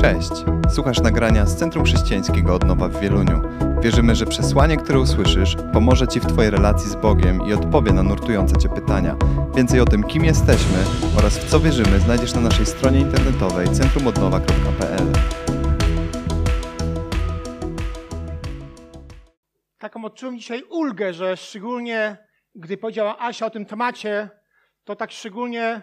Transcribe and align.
Cześć! 0.00 0.30
Słuchasz 0.74 1.00
nagrania 1.00 1.46
z 1.46 1.56
Centrum 1.56 1.84
Chrześcijańskiego 1.84 2.54
Odnowa 2.54 2.88
w 2.88 3.00
Wieluniu. 3.00 3.42
Wierzymy, 3.82 4.14
że 4.14 4.26
przesłanie, 4.26 4.76
które 4.76 5.00
usłyszysz, 5.00 5.56
pomoże 5.72 6.08
Ci 6.08 6.20
w 6.20 6.26
Twojej 6.26 6.50
relacji 6.50 6.90
z 6.90 6.94
Bogiem 6.94 7.46
i 7.48 7.52
odpowie 7.52 7.92
na 7.92 8.02
nurtujące 8.02 8.56
Cię 8.56 8.68
pytania. 8.68 9.16
Więcej 9.56 9.80
o 9.80 9.84
tym, 9.84 10.04
kim 10.04 10.24
jesteśmy 10.24 10.78
oraz 11.18 11.38
w 11.38 11.50
co 11.50 11.60
wierzymy, 11.60 12.00
znajdziesz 12.00 12.34
na 12.34 12.40
naszej 12.40 12.66
stronie 12.66 13.00
internetowej 13.00 13.68
centrumodnowa.pl. 13.68 15.12
Taką 19.78 20.04
odczułem 20.04 20.38
dzisiaj 20.38 20.62
ulgę, 20.70 21.12
że 21.12 21.36
szczególnie 21.36 22.16
gdy 22.54 22.76
powiedziała 22.76 23.18
Asia 23.18 23.46
o 23.46 23.50
tym 23.50 23.66
temacie, 23.66 24.30
to 24.84 24.96
tak 24.96 25.10
szczególnie 25.10 25.82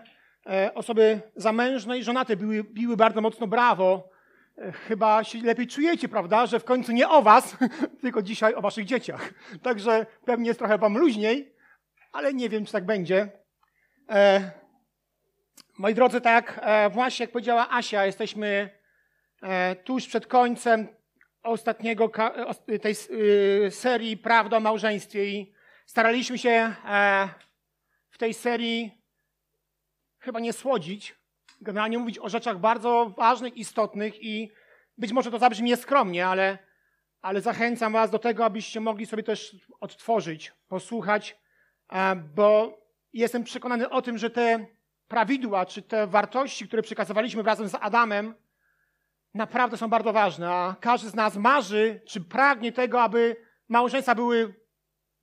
osoby 0.74 1.22
zamężne 1.36 1.98
i 1.98 2.04
żonate 2.04 2.36
biły, 2.36 2.64
biły 2.64 2.98
bardzo 2.98 3.22
mocno 3.22 3.48
brawo. 3.48 4.10
E, 4.58 4.72
Chyba 4.72 5.24
się 5.24 5.40
lepiej 5.40 5.68
czujecie, 5.68 6.08
prawda, 6.10 6.46
że 6.46 6.60
w 6.60 6.64
końcu 6.64 6.92
nie 6.92 7.10
o 7.10 7.22
was, 7.22 7.58
tylko 8.02 8.22
dzisiaj 8.22 8.54
o 8.54 8.62
waszych 8.62 8.86
dzieciach. 8.86 9.34
Także 9.62 10.06
pewnie 10.26 10.48
jest 10.48 10.60
trochę 10.60 10.78
wam 10.78 10.98
luźniej, 10.98 11.56
ale 12.12 12.34
nie 12.34 12.50
wiem, 12.50 12.66
czy 12.66 12.72
tak 12.72 12.86
będzie. 12.86 13.32
E, 14.10 14.52
moi 15.78 15.94
drodzy, 15.94 16.22
tak 16.22 16.60
e, 16.64 16.90
właśnie 16.90 17.24
jak 17.24 17.32
powiedziała 17.32 17.70
Asia, 17.70 18.06
jesteśmy 18.06 18.70
e, 19.42 19.76
tuż 19.76 20.08
przed 20.08 20.28
końcem 20.28 20.88
ostatniego 21.44 22.12
e, 22.68 22.80
tej 22.80 22.96
serii 23.70 24.18
Prawda 24.18 24.58
o 24.58 24.60
małżeństwie 24.60 25.26
i 25.26 25.54
staraliśmy 25.86 26.38
się 26.38 26.74
e, 26.90 27.30
w 28.10 28.18
tej 28.18 28.34
serii 28.34 28.95
chyba 30.26 30.40
nie 30.40 30.54
słodzić, 30.54 31.16
generalnie 31.62 31.98
mówić 31.98 32.20
o 32.20 32.30
rzeczach 32.30 32.60
bardzo 32.60 33.14
ważnych, 33.18 33.58
istotnych 33.58 34.24
i 34.24 34.52
być 34.98 35.12
może 35.12 35.32
to 35.32 35.40
zabrzmi 35.40 35.70
nieskromnie, 35.70 36.28
ale, 36.28 36.58
ale 37.22 37.42
zachęcam 37.42 37.94
Was 37.94 38.12
do 38.12 38.20
tego, 38.20 38.46
abyście 38.46 38.80
mogli 38.80 39.06
sobie 39.06 39.24
też 39.24 39.56
odtworzyć, 39.80 40.54
posłuchać, 40.68 41.38
e, 41.92 42.16
bo 42.16 42.78
jestem 43.14 43.44
przekonany 43.44 43.90
o 43.90 44.02
tym, 44.02 44.18
że 44.18 44.30
te 44.30 44.66
prawidła, 45.08 45.66
czy 45.66 45.82
te 45.82 46.08
wartości, 46.08 46.68
które 46.68 46.82
przekazywaliśmy 46.82 47.44
razem 47.44 47.68
z 47.68 47.76
Adamem, 47.76 48.36
naprawdę 49.34 49.78
są 49.78 49.88
bardzo 49.88 50.14
ważne, 50.14 50.50
a 50.52 50.76
każdy 50.80 51.10
z 51.10 51.16
nas 51.16 51.36
marzy, 51.36 52.02
czy 52.06 52.22
pragnie 52.22 52.72
tego, 52.72 53.02
aby 53.02 53.36
małżeństwa 53.70 54.16
były 54.16 54.54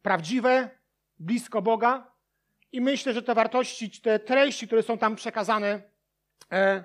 prawdziwe, 0.03 0.71
blisko 1.19 1.63
Boga. 1.63 2.12
I 2.73 2.81
myślę, 2.81 3.13
że 3.13 3.23
te 3.23 3.35
wartości, 3.35 4.01
te 4.01 4.19
treści, 4.19 4.67
które 4.67 4.83
są 4.83 4.99
tam 4.99 5.17
przekazane, 5.17 5.83
e, 6.53 6.85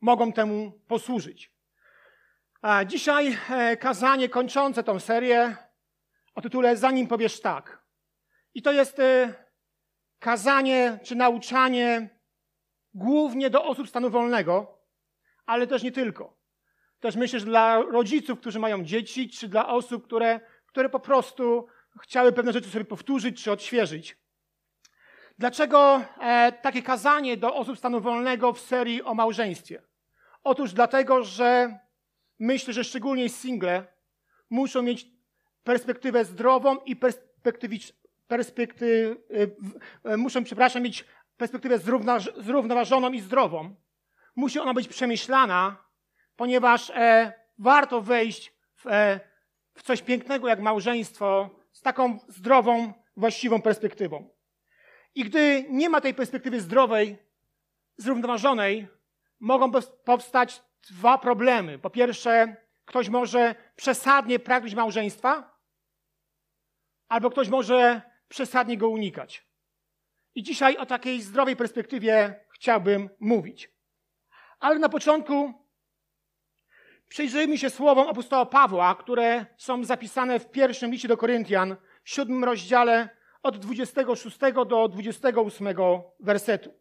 mogą 0.00 0.32
temu 0.32 0.72
posłużyć. 0.88 1.52
A 2.62 2.84
dzisiaj 2.84 3.38
e, 3.50 3.76
kazanie 3.76 4.28
kończące 4.28 4.84
tą 4.84 5.00
serię 5.00 5.56
o 6.34 6.40
tytule 6.40 6.76
Zanim 6.76 7.06
powiesz 7.06 7.40
tak. 7.40 7.82
I 8.54 8.62
to 8.62 8.72
jest 8.72 8.98
e, 8.98 9.34
kazanie 10.18 10.98
czy 11.02 11.14
nauczanie 11.14 12.08
głównie 12.94 13.50
do 13.50 13.64
osób 13.64 13.88
stanu 13.88 14.10
wolnego, 14.10 14.78
ale 15.46 15.66
też 15.66 15.82
nie 15.82 15.92
tylko. 15.92 16.36
Też 17.00 17.16
myślę, 17.16 17.40
że 17.40 17.46
dla 17.46 17.82
rodziców, 17.82 18.40
którzy 18.40 18.58
mają 18.58 18.84
dzieci, 18.84 19.30
czy 19.30 19.48
dla 19.48 19.68
osób, 19.68 20.04
które, 20.04 20.40
które 20.66 20.88
po 20.88 21.00
prostu 21.00 21.66
chciały 22.02 22.32
pewne 22.32 22.52
rzeczy 22.52 22.70
sobie 22.70 22.84
powtórzyć 22.84 23.44
czy 23.44 23.52
odświeżyć. 23.52 24.25
Dlaczego 25.38 26.02
e, 26.20 26.52
takie 26.52 26.82
kazanie 26.82 27.36
do 27.36 27.54
osób 27.54 27.78
stanu 27.78 28.00
wolnego 28.00 28.52
w 28.52 28.60
serii 28.60 29.02
o 29.02 29.14
małżeństwie? 29.14 29.82
Otóż 30.44 30.72
dlatego, 30.72 31.24
że 31.24 31.78
myślę, 32.38 32.72
że 32.72 32.84
szczególnie 32.84 33.28
single 33.28 33.84
muszą 34.50 34.82
mieć 34.82 35.06
perspektywę 35.64 36.24
zdrową 36.24 36.76
i 36.76 36.96
perspektywicz, 36.96 37.92
perspekty, 38.28 39.16
e, 40.04 40.12
e, 40.12 40.16
muszą, 40.16 40.44
przepraszam, 40.44 40.82
mieć 40.82 41.04
perspektywę 41.36 41.78
zrówna, 41.78 42.18
zrównoważoną 42.36 43.12
i 43.12 43.20
zdrową. 43.20 43.74
Musi 44.36 44.58
ona 44.58 44.74
być 44.74 44.88
przemyślana, 44.88 45.76
ponieważ 46.36 46.90
e, 46.90 47.32
warto 47.58 48.00
wejść 48.00 48.54
w, 48.74 48.86
e, 48.86 49.20
w 49.74 49.82
coś 49.82 50.02
pięknego 50.02 50.48
jak 50.48 50.60
małżeństwo 50.60 51.50
z 51.72 51.82
taką 51.82 52.18
zdrową, 52.28 52.92
właściwą 53.16 53.62
perspektywą. 53.62 54.35
I 55.16 55.24
gdy 55.24 55.64
nie 55.68 55.88
ma 55.88 56.00
tej 56.00 56.14
perspektywy 56.14 56.60
zdrowej, 56.60 57.18
zrównoważonej, 57.96 58.88
mogą 59.40 59.70
powstać 60.04 60.62
dwa 60.90 61.18
problemy. 61.18 61.78
Po 61.78 61.90
pierwsze, 61.90 62.56
ktoś 62.84 63.08
może 63.08 63.54
przesadnie 63.76 64.38
pragnąć 64.38 64.74
małżeństwa, 64.74 65.58
albo 67.08 67.30
ktoś 67.30 67.48
może 67.48 68.02
przesadnie 68.28 68.76
go 68.76 68.88
unikać. 68.88 69.46
I 70.34 70.42
dzisiaj 70.42 70.76
o 70.76 70.86
takiej 70.86 71.22
zdrowej 71.22 71.56
perspektywie 71.56 72.44
chciałbym 72.50 73.10
mówić. 73.20 73.70
Ale 74.60 74.78
na 74.78 74.88
początku 74.88 75.52
przyjrzyjmy 77.08 77.58
się 77.58 77.70
słowom 77.70 78.08
apostoła 78.08 78.46
Pawła, 78.46 78.94
które 78.94 79.46
są 79.56 79.84
zapisane 79.84 80.40
w 80.40 80.50
pierwszym 80.50 80.90
liście 80.90 81.08
do 81.08 81.16
Koryntian, 81.16 81.76
w 82.04 82.10
siódmym 82.10 82.44
rozdziale 82.44 83.15
od 83.46 83.56
26 83.58 84.38
do 84.66 84.88
28 84.88 85.68
wersetu. 86.20 86.74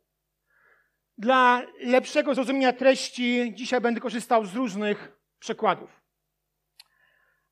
Dla 1.18 1.62
lepszego 1.80 2.36
zrozumienia 2.36 2.74
treści 2.74 3.52
dzisiaj 3.56 3.82
będę 3.82 4.02
korzystał 4.02 4.46
z 4.46 4.56
różnych 4.56 5.20
przekładów. 5.40 6.02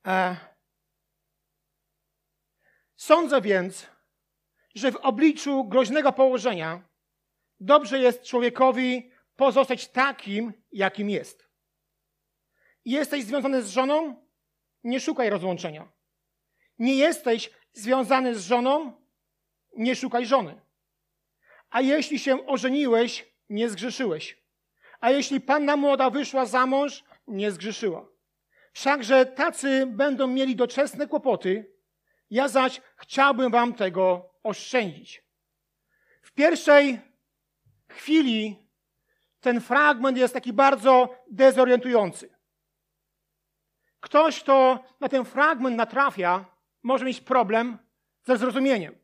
E... 0.08 0.38
Sądzę 2.96 3.42
więc, 3.42 3.88
że 4.76 4.92
w 4.92 4.96
obliczu 4.96 5.64
groźnego 5.64 6.14
położenia 6.14 6.90
dobrze 7.60 8.00
jest 8.00 8.24
człowiekowi 8.24 9.12
pozostać 9.36 9.88
takim, 9.88 10.54
jakim 10.72 11.10
jest. 11.10 11.50
Jesteś 12.86 13.24
związany 13.24 13.64
z 13.64 13.70
żoną? 13.70 14.26
Nie 14.84 15.00
szukaj 15.00 15.30
rozłączenia. 15.30 15.92
Nie 16.80 16.96
jesteś 16.96 17.52
związany 17.74 18.36
z 18.36 18.46
żoną? 18.46 19.03
Nie 19.78 19.96
szukaj 19.96 20.26
żony. 20.26 20.62
A 21.70 21.82
jeśli 21.82 22.20
się 22.20 22.46
ożeniłeś, 22.46 23.34
nie 23.50 23.70
zgrzeszyłeś. 23.70 24.44
A 25.00 25.12
jeśli 25.12 25.42
panna 25.42 25.78
młoda 25.78 26.10
wyszła 26.10 26.46
za 26.46 26.66
mąż, 26.66 27.04
nie 27.28 27.52
zgrzeszyła. 27.52 28.06
Wszakże 28.74 29.26
tacy 29.26 29.86
będą 29.88 30.28
mieli 30.28 30.56
doczesne 30.56 31.08
kłopoty, 31.08 31.74
ja 32.30 32.48
zaś 32.48 32.82
chciałbym 32.98 33.52
wam 33.52 33.74
tego 33.74 34.30
oszczędzić. 34.44 35.24
W 36.22 36.32
pierwszej 36.32 37.02
chwili 37.88 38.70
ten 39.40 39.62
fragment 39.62 40.18
jest 40.18 40.34
taki 40.34 40.54
bardzo 40.54 41.16
dezorientujący. 41.32 42.36
Ktoś, 44.00 44.40
kto 44.44 44.84
na 45.00 45.10
ten 45.10 45.26
fragment 45.26 45.78
natrafia, 45.78 46.46
może 46.84 47.06
mieć 47.06 47.22
problem 47.22 47.78
ze 48.24 48.38
zrozumieniem. 48.38 49.03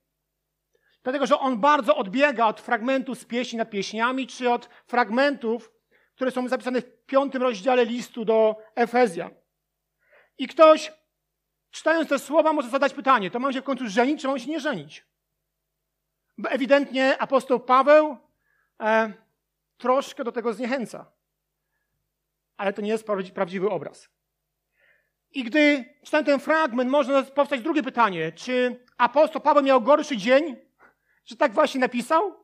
Dlatego, 1.04 1.26
że 1.26 1.40
on 1.40 1.60
bardzo 1.60 1.96
odbiega 1.96 2.48
od 2.48 2.62
fragmentu 2.62 3.16
z 3.16 3.26
pieśni 3.26 3.58
nad 3.58 3.70
pieśniami, 3.70 4.28
czy 4.28 4.50
od 4.50 4.70
fragmentów, 4.88 5.72
które 6.16 6.32
są 6.32 6.48
zapisane 6.48 6.82
w 6.82 7.06
piątym 7.06 7.42
rozdziale 7.42 7.86
listu 7.86 8.26
do 8.26 8.56
Efezjan. 8.76 9.32
I 10.38 10.48
ktoś, 10.48 10.92
czytając 11.72 12.09
te 12.09 12.20
słowa, 12.20 12.54
może 12.54 12.70
zadać 12.70 12.94
pytanie, 12.94 13.32
to 13.32 13.40
mam 13.40 13.54
się 13.54 13.62
w 13.62 13.64
końcu 13.64 13.90
żenić, 13.90 14.22
czy 14.22 14.28
mam 14.28 14.40
się 14.40 14.50
nie 14.50 14.59
żenić? 14.59 15.06
Bo 16.38 16.50
ewidentnie 16.50 17.18
apostoł 17.18 17.59
Paweł 17.59 18.18
e, 18.82 19.14
troszkę 19.78 20.24
do 20.24 20.32
tego 20.32 20.54
zniechęca. 20.54 21.12
Ale 22.58 22.73
to 22.73 22.82
nie 22.82 22.90
jest 22.90 23.06
prawdziwy 23.34 23.70
obraz. 23.70 24.09
I 25.32 25.44
gdy 25.44 25.85
czytam 26.03 26.26
ten 26.26 26.40
fragment, 26.40 26.91
może 26.91 27.23
powstać 27.23 27.62
drugie 27.62 27.84
pytanie. 27.84 28.32
Czy 28.32 28.85
apostoł 28.97 29.41
Paweł 29.41 29.64
miał 29.64 29.82
gorszy 29.82 30.18
dzień, 30.18 30.69
że 31.29 31.35
tak 31.35 31.53
właśnie 31.53 31.79
napisał? 31.79 32.43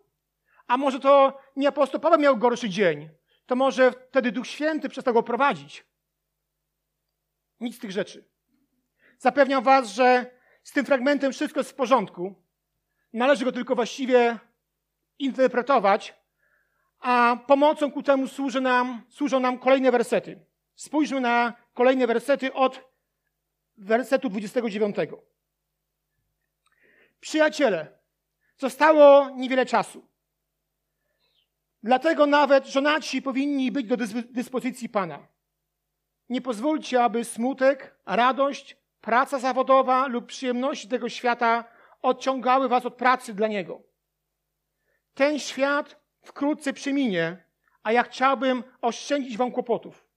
A 0.68 0.78
może 0.78 1.00
to 1.00 1.40
nie 1.56 1.68
apostoł 1.68 2.00
Paweł 2.00 2.20
miał 2.20 2.38
gorszy 2.38 2.70
dzień? 2.70 3.10
To 3.46 3.56
może 3.56 3.92
wtedy 3.92 4.32
Duch 4.32 4.48
Święty 4.48 4.90
przestał 4.90 5.14
go 5.14 5.24
prowadzić? 5.24 5.86
Nic 7.60 7.76
z 7.76 7.80
tych 7.80 7.92
rzeczy. 7.92 8.26
Zapewniam 9.18 9.64
was, 9.64 9.90
że 9.90 10.32
z 10.64 10.72
tym 10.72 10.86
fragmentem 10.86 11.34
wszystko 11.34 11.60
jest 11.60 11.72
w 11.72 11.76
porządku. 11.76 12.36
Należy 13.14 13.46
go 13.46 13.52
tylko 13.52 13.76
właściwie 13.76 14.40
interpretować, 15.20 16.14
a 17.00 17.38
pomocą 17.48 17.92
ku 17.92 18.04
temu 18.04 18.28
służy 18.28 18.62
nam, 18.62 19.02
służą 19.10 19.40
nam 19.40 19.60
kolejne 19.60 19.92
wersety. 19.92 20.46
Spójrzmy 20.76 21.22
na 21.22 21.54
kolejne 21.74 22.08
wersety 22.08 22.54
od 22.54 22.82
wersetu 23.78 24.30
29. 24.30 24.96
Przyjaciele, 27.20 27.98
zostało 28.58 29.30
niewiele 29.30 29.66
czasu. 29.66 30.08
Dlatego 31.84 32.26
nawet 32.26 32.68
żonaci 32.68 33.22
powinni 33.22 33.72
być 33.72 33.88
do 33.88 33.98
dyspozycji 34.30 34.90
Pana. 34.90 35.28
Nie 36.30 36.42
pozwólcie, 36.42 37.04
aby 37.04 37.26
smutek, 37.26 38.00
radość, 38.06 38.78
praca 39.02 39.40
zawodowa 39.40 40.08
lub 40.08 40.26
przyjemności 40.26 40.88
tego 40.88 41.10
świata 41.10 41.64
odciągały 42.02 42.70
was 42.70 42.86
od 42.86 42.96
pracy 42.96 43.34
dla 43.34 43.48
Niego. 43.48 43.82
Ten 45.14 45.40
świat 45.40 46.02
wkrótce 46.22 46.74
przeminie, 46.74 47.46
a 47.84 47.92
ja 47.92 48.04
chciałbym 48.04 48.64
oszczędzić 48.82 49.38
wam 49.38 49.52
kłopotów. 49.52 50.08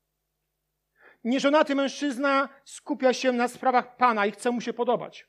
Nieżonaty 1.25 1.75
mężczyzna 1.75 2.49
skupia 2.65 3.13
się 3.13 3.33
na 3.33 3.49
sprawach 3.49 3.97
Pana 3.97 4.27
i 4.27 4.33
chce 4.33 4.51
mu 4.51 4.61
się 4.61 4.73
podobać. 4.73 5.27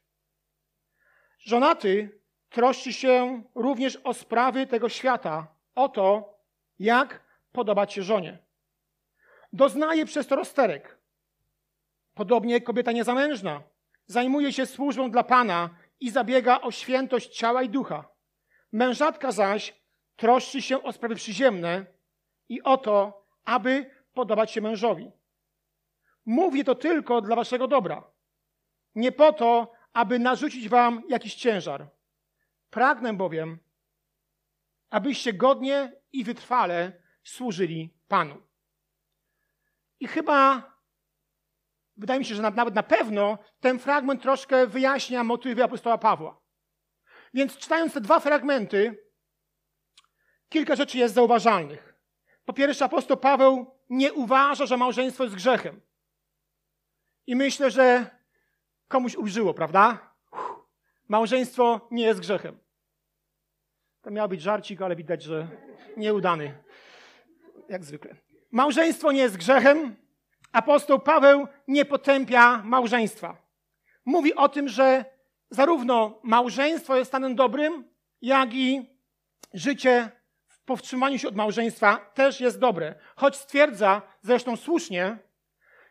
Żonaty 1.40 2.20
troszczy 2.50 2.94
się 2.94 3.44
również 3.56 3.96
o 4.04 4.14
sprawy 4.14 4.68
tego 4.68 4.90
świata, 4.90 5.48
o 5.76 5.90
to, 5.90 6.38
jak 6.80 7.24
podobać 7.52 7.94
się 7.94 8.04
żonie. 8.04 8.38
Doznaje 9.54 10.06
przez 10.06 10.28
to 10.28 10.36
rozterek. 10.36 10.98
Podobnie 12.14 12.62
kobieta 12.62 12.92
niezamężna 12.92 13.62
zajmuje 14.08 14.54
się 14.54 14.66
służbą 14.66 15.12
dla 15.12 15.24
Pana 15.24 15.70
i 16.00 16.10
zabiega 16.10 16.62
o 16.62 16.72
świętość 16.72 17.38
ciała 17.38 17.64
i 17.64 17.70
ducha. 17.70 18.10
Mężatka 18.72 19.32
zaś 19.32 19.76
troszczy 20.16 20.62
się 20.62 20.84
o 20.84 20.92
sprawy 20.92 21.16
przyziemne 21.16 21.86
i 22.50 22.62
o 22.62 22.78
to, 22.78 23.26
aby 23.46 23.92
podobać 24.14 24.52
się 24.52 24.62
mężowi. 24.62 25.12
Mówię 26.26 26.64
to 26.64 26.76
tylko 26.76 27.22
dla 27.22 27.36
waszego 27.36 27.68
dobra. 27.68 28.04
Nie 28.96 29.12
po 29.12 29.34
to, 29.34 29.72
aby 29.94 30.20
narzucić 30.20 30.70
wam 30.70 31.04
jakiś 31.10 31.36
ciężar. 31.36 31.88
Pragnę 32.70 33.14
bowiem, 33.14 33.60
abyście 34.90 35.34
godnie 35.34 35.92
i 36.12 36.24
wytrwale 36.24 37.02
służyli 37.24 37.94
Panu. 38.08 38.42
I 40.00 40.08
chyba, 40.08 40.64
wydaje 41.98 42.20
mi 42.20 42.26
się, 42.26 42.36
że 42.36 42.42
nawet 42.42 42.76
na 42.76 42.84
pewno 42.84 43.38
ten 43.60 43.80
fragment 43.80 44.22
troszkę 44.22 44.68
wyjaśnia 44.68 45.24
motywy 45.24 45.64
apostoła 45.64 45.98
Pawła. 45.98 46.42
Więc 47.34 47.58
czytając 47.58 47.94
te 47.94 48.02
dwa 48.02 48.20
fragmenty, 48.20 49.10
kilka 50.50 50.76
rzeczy 50.76 50.98
jest 50.98 51.16
zauważalnych. 51.16 51.94
Po 52.46 52.54
pierwsze, 52.54 52.86
apostoł 52.86 53.18
Paweł 53.18 53.80
nie 53.90 54.14
uważa, 54.14 54.66
że 54.66 54.78
małżeństwo 54.78 55.24
jest 55.24 55.36
grzechem. 55.36 55.82
I 57.28 57.36
myślę, 57.36 57.72
że 57.72 58.18
komuś 58.88 59.16
ulżyło, 59.16 59.54
prawda? 59.54 60.09
Małżeństwo 61.10 61.88
nie 61.92 62.04
jest 62.04 62.20
grzechem. 62.20 62.58
To 64.02 64.12
miał 64.12 64.30
być 64.30 64.42
żarcik, 64.42 64.82
ale 64.82 64.96
widać, 64.96 65.24
że 65.24 65.48
nieudany. 65.98 66.64
Jak 67.70 67.84
zwykle. 67.84 68.16
Małżeństwo 68.52 69.12
nie 69.12 69.20
jest 69.20 69.38
grzechem. 69.38 69.96
Apostoł 70.52 71.00
Paweł 71.00 71.48
nie 71.68 71.86
potępia 71.86 72.62
małżeństwa. 72.64 73.38
Mówi 74.06 74.36
o 74.36 74.50
tym, 74.50 74.68
że 74.68 75.06
zarówno 75.50 76.20
małżeństwo 76.24 76.96
jest 76.96 77.12
stanem 77.12 77.36
dobrym, 77.36 77.84
jak 78.22 78.54
i 78.54 78.90
życie 79.54 80.12
w 80.48 80.64
powstrzymaniu 80.64 81.18
się 81.18 81.28
od 81.28 81.36
małżeństwa 81.36 82.12
też 82.14 82.42
jest 82.42 82.60
dobre. 82.60 82.96
Choć 83.16 83.36
stwierdza, 83.36 84.02
zresztą 84.22 84.56
słusznie, 84.56 85.18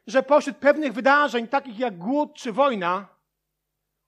że 0.07 0.23
pośród 0.23 0.57
pewnych 0.57 0.93
wydarzeń, 0.93 1.49
takich 1.49 1.79
jak 1.79 1.99
głód 1.99 2.35
czy 2.35 2.53
wojna, 2.53 3.18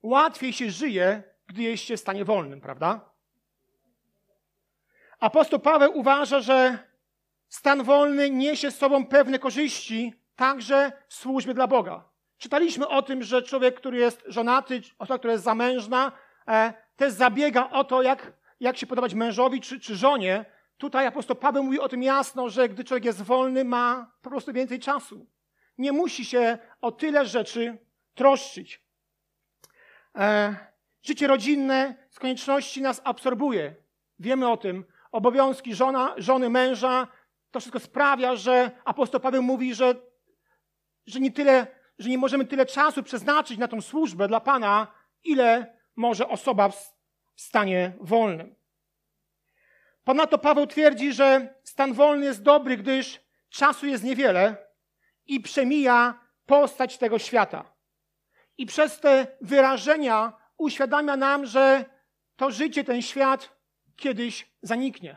łatwiej 0.03 0.53
się 0.53 0.71
żyje, 0.71 1.23
gdy 1.47 1.63
jest 1.63 1.85
się 1.85 1.97
w 1.97 2.01
stanie 2.01 2.25
wolnym, 2.25 2.61
prawda? 2.61 3.11
Apostoł 5.21 5.61
Paweł 5.61 5.99
uważa, 5.99 6.41
że 6.41 6.79
stan 7.49 7.83
wolny 7.83 8.31
niesie 8.31 8.71
z 8.71 8.79
sobą 8.79 9.07
pewne 9.07 9.39
korzyści, 9.39 10.15
także 10.37 10.93
w 11.09 11.15
służbie 11.15 11.55
dla 11.55 11.67
Boga. 11.67 12.05
Czytaliśmy 12.39 12.89
o 12.89 13.03
tym, 13.03 13.23
że 13.23 13.43
człowiek, 13.43 13.75
który 13.75 13.99
jest 13.99 14.23
żonaty, 14.27 14.83
osoba, 14.99 15.19
która 15.19 15.33
jest 15.33 15.45
zamężna, 15.45 16.13
e, 16.49 16.73
też 16.97 17.13
zabiega 17.13 17.71
o 17.71 17.85
to, 17.85 18.03
jak, 18.03 18.33
jak 18.61 18.77
się 18.77 18.87
podobać 18.87 19.15
mężowi 19.15 19.61
czy, 19.61 19.81
czy 19.81 19.97
żonie. 19.97 20.45
Tutaj 20.79 21.07
apostoł 21.07 21.37
Paweł 21.37 21.65
mówi 21.65 21.81
o 21.81 21.89
tym 21.89 22.03
jasno, 22.03 22.49
że 22.49 22.69
gdy 22.69 22.85
człowiek 22.85 23.05
jest 23.05 23.23
wolny, 23.23 23.65
ma 23.65 24.13
po 24.23 24.31
prostu 24.31 24.53
więcej 24.53 24.81
czasu. 24.81 25.27
Nie 25.79 25.93
musi 25.93 26.25
się 26.25 26.59
o 26.81 26.93
tyle 26.93 27.27
rzeczy 27.27 27.79
troszczyć. 28.15 28.83
E, 30.17 30.57
życie 31.03 31.27
rodzinne 31.27 31.95
z 32.11 32.19
konieczności 32.19 32.83
nas 32.83 33.01
absorbuje. 33.05 33.75
Wiemy 34.19 34.49
o 34.49 34.57
tym. 34.57 34.85
Obowiązki 35.13 35.75
żona, 35.75 36.15
żony, 36.17 36.51
męża, 36.51 37.09
to 37.51 37.61
wszystko 37.61 37.81
sprawia, 37.81 38.37
że 38.37 38.71
apostoł 38.85 39.21
Paweł 39.21 39.43
mówi, 39.43 39.75
że, 39.75 39.95
że, 41.07 41.21
nie 41.21 41.33
tyle, 41.33 41.67
że 41.99 42.09
nie 42.09 42.19
możemy 42.19 42.45
tyle 42.45 42.67
czasu 42.67 43.03
przeznaczyć 43.03 43.59
na 43.59 43.69
tą 43.69 43.81
służbę 43.81 44.29
dla 44.29 44.41
Pana, 44.41 44.87
ile 45.25 45.79
może 45.97 46.29
osoba 46.29 46.69
w, 46.69 47.01
stanie 47.41 47.93
wolnym. 48.01 48.55
Ponadto 50.05 50.39
Paweł 50.39 50.67
twierdzi, 50.67 51.13
że 51.13 51.55
stan 51.65 51.93
wolny 51.93 52.27
jest 52.27 52.43
dobry, 52.43 52.77
gdyż 52.77 53.21
czasu 53.49 53.87
jest 53.87 54.05
niewiele 54.05 54.57
i 55.27 55.41
przemija 55.41 56.21
postać 56.47 56.99
tego 56.99 57.19
świata. 57.19 57.73
I 58.61 58.67
przez 58.67 59.01
te 59.01 59.27
wyrażenia 59.41 60.33
uświadamia 60.59 61.17
nam, 61.17 61.47
że 61.47 61.85
to 62.37 62.51
życie, 62.51 62.85
ten 62.85 63.03
świat 63.03 63.57
kiedyś 63.97 64.51
zaniknie. 64.63 65.17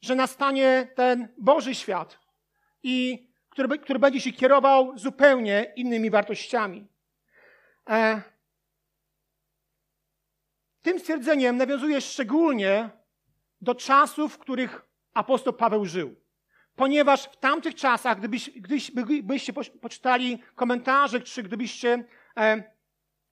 Że 0.00 0.14
nastanie 0.14 0.88
ten 0.94 1.28
Boży 1.38 1.74
świat, 1.74 2.18
i 2.82 3.26
który, 3.50 3.78
który 3.78 3.98
będzie 3.98 4.20
się 4.20 4.32
kierował 4.32 4.98
zupełnie 4.98 5.72
innymi 5.76 6.10
wartościami. 6.10 6.88
E, 7.90 8.22
tym 10.82 10.98
stwierdzeniem 10.98 11.56
nawiązuje 11.56 12.00
szczególnie 12.00 12.90
do 13.60 13.74
czasów, 13.74 14.34
w 14.34 14.38
których 14.38 14.82
apostoł 15.14 15.52
Paweł 15.52 15.84
żył. 15.84 16.14
Ponieważ 16.76 17.24
w 17.24 17.36
tamtych 17.36 17.74
czasach, 17.74 18.18
gdybyś, 18.18 18.50
gdybyście 18.50 19.52
poczytali 19.80 20.42
komentarze, 20.54 21.20
czy 21.20 21.42
gdybyście 21.42 22.04
e, 22.36 22.75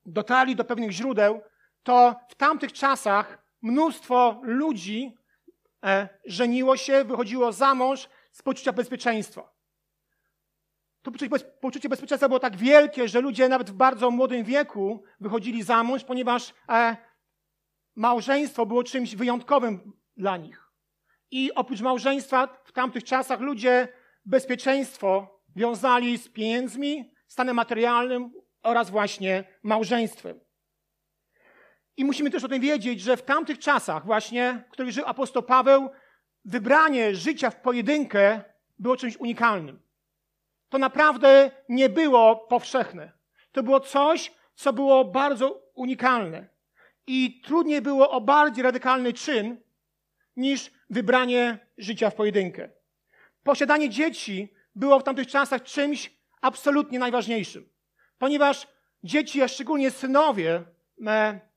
dotarli 0.06 0.56
do 0.56 0.64
pewnych 0.64 0.90
źródeł, 0.90 1.40
to 1.82 2.14
w 2.28 2.34
tamtych 2.34 2.72
czasach 2.72 3.44
mnóstwo 3.62 4.40
ludzi 4.42 5.14
e, 5.84 6.08
żeniło 6.26 6.76
się, 6.76 7.04
wychodziło 7.04 7.52
za 7.52 7.74
mąż 7.74 8.08
z 8.32 8.42
poczucia 8.42 8.72
bezpieczeństwa. 8.72 9.54
To 11.02 11.10
poczucie 11.60 11.88
bezpieczeństwa 11.88 12.28
było 12.28 12.40
tak 12.40 12.56
wielkie, 12.56 13.08
że 13.08 13.20
ludzie 13.20 13.48
nawet 13.48 13.70
w 13.70 13.74
bardzo 13.74 14.10
młodym 14.10 14.44
wieku 14.44 15.02
wychodzili 15.20 15.62
za 15.62 15.82
mąż, 15.82 16.04
ponieważ 16.04 16.54
e, 16.68 16.96
małżeństwo 17.96 18.66
było 18.66 18.84
czymś 18.84 19.16
wyjątkowym 19.16 19.92
dla 20.16 20.36
nich. 20.36 20.70
I 21.30 21.54
oprócz 21.54 21.80
małżeństwa 21.80 22.62
w 22.64 22.72
tamtych 22.72 23.04
czasach 23.04 23.40
ludzie 23.40 23.88
bezpieczeństwo 24.24 25.40
wiązali 25.56 26.18
z 26.18 26.28
pieniędzmi, 26.28 27.12
stanem 27.26 27.56
materialnym 27.56 28.32
oraz 28.64 28.90
właśnie 28.90 29.44
małżeństwem. 29.62 30.40
I 31.96 32.04
musimy 32.04 32.30
też 32.30 32.44
o 32.44 32.48
tym 32.48 32.60
wiedzieć, 32.60 33.00
że 33.00 33.16
w 33.16 33.22
tamtych 33.22 33.58
czasach 33.58 34.06
właśnie, 34.06 34.64
w 34.68 34.70
których 34.70 34.92
żył 34.92 35.04
apostoł 35.06 35.42
Paweł, 35.42 35.90
wybranie 36.44 37.14
życia 37.14 37.50
w 37.50 37.60
pojedynkę 37.60 38.42
było 38.78 38.96
czymś 38.96 39.16
unikalnym. 39.16 39.82
To 40.68 40.78
naprawdę 40.78 41.50
nie 41.68 41.88
było 41.88 42.36
powszechne. 42.36 43.12
To 43.52 43.62
było 43.62 43.80
coś, 43.80 44.32
co 44.54 44.72
było 44.72 45.04
bardzo 45.04 45.62
unikalne. 45.74 46.48
I 47.06 47.40
trudniej 47.40 47.82
było 47.82 48.10
o 48.10 48.20
bardziej 48.20 48.62
radykalny 48.62 49.12
czyn 49.12 49.60
niż 50.36 50.70
wybranie 50.90 51.58
życia 51.78 52.10
w 52.10 52.14
pojedynkę. 52.14 52.70
Posiadanie 53.42 53.90
dzieci 53.90 54.54
było 54.74 55.00
w 55.00 55.04
tamtych 55.04 55.26
czasach 55.26 55.62
czymś 55.62 56.16
absolutnie 56.40 56.98
najważniejszym, 56.98 57.68
ponieważ 58.24 58.66
dzieci, 59.02 59.42
a 59.42 59.48
szczególnie 59.48 59.90
synowie, 59.90 60.64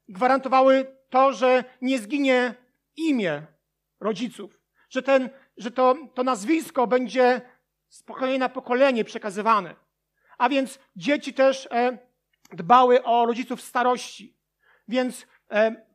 gwarantowały 0.09 0.95
to, 1.09 1.33
że 1.33 1.63
nie 1.81 1.99
zginie 1.99 2.55
imię 2.95 3.41
rodziców, 3.99 4.59
że, 4.89 5.01
ten, 5.01 5.29
że 5.57 5.71
to, 5.71 5.95
to 6.13 6.23
nazwisko 6.23 6.87
będzie 6.87 7.41
z 7.89 8.03
pokolenia 8.03 8.37
na 8.37 8.49
pokolenie 8.49 9.03
przekazywane. 9.03 9.75
A 10.37 10.49
więc 10.49 10.79
dzieci 10.95 11.33
też 11.33 11.67
e, 11.71 11.97
dbały 12.51 13.03
o 13.03 13.25
rodziców 13.25 13.61
starości. 13.61 14.37
Więc 14.87 15.27
e, 15.51 15.85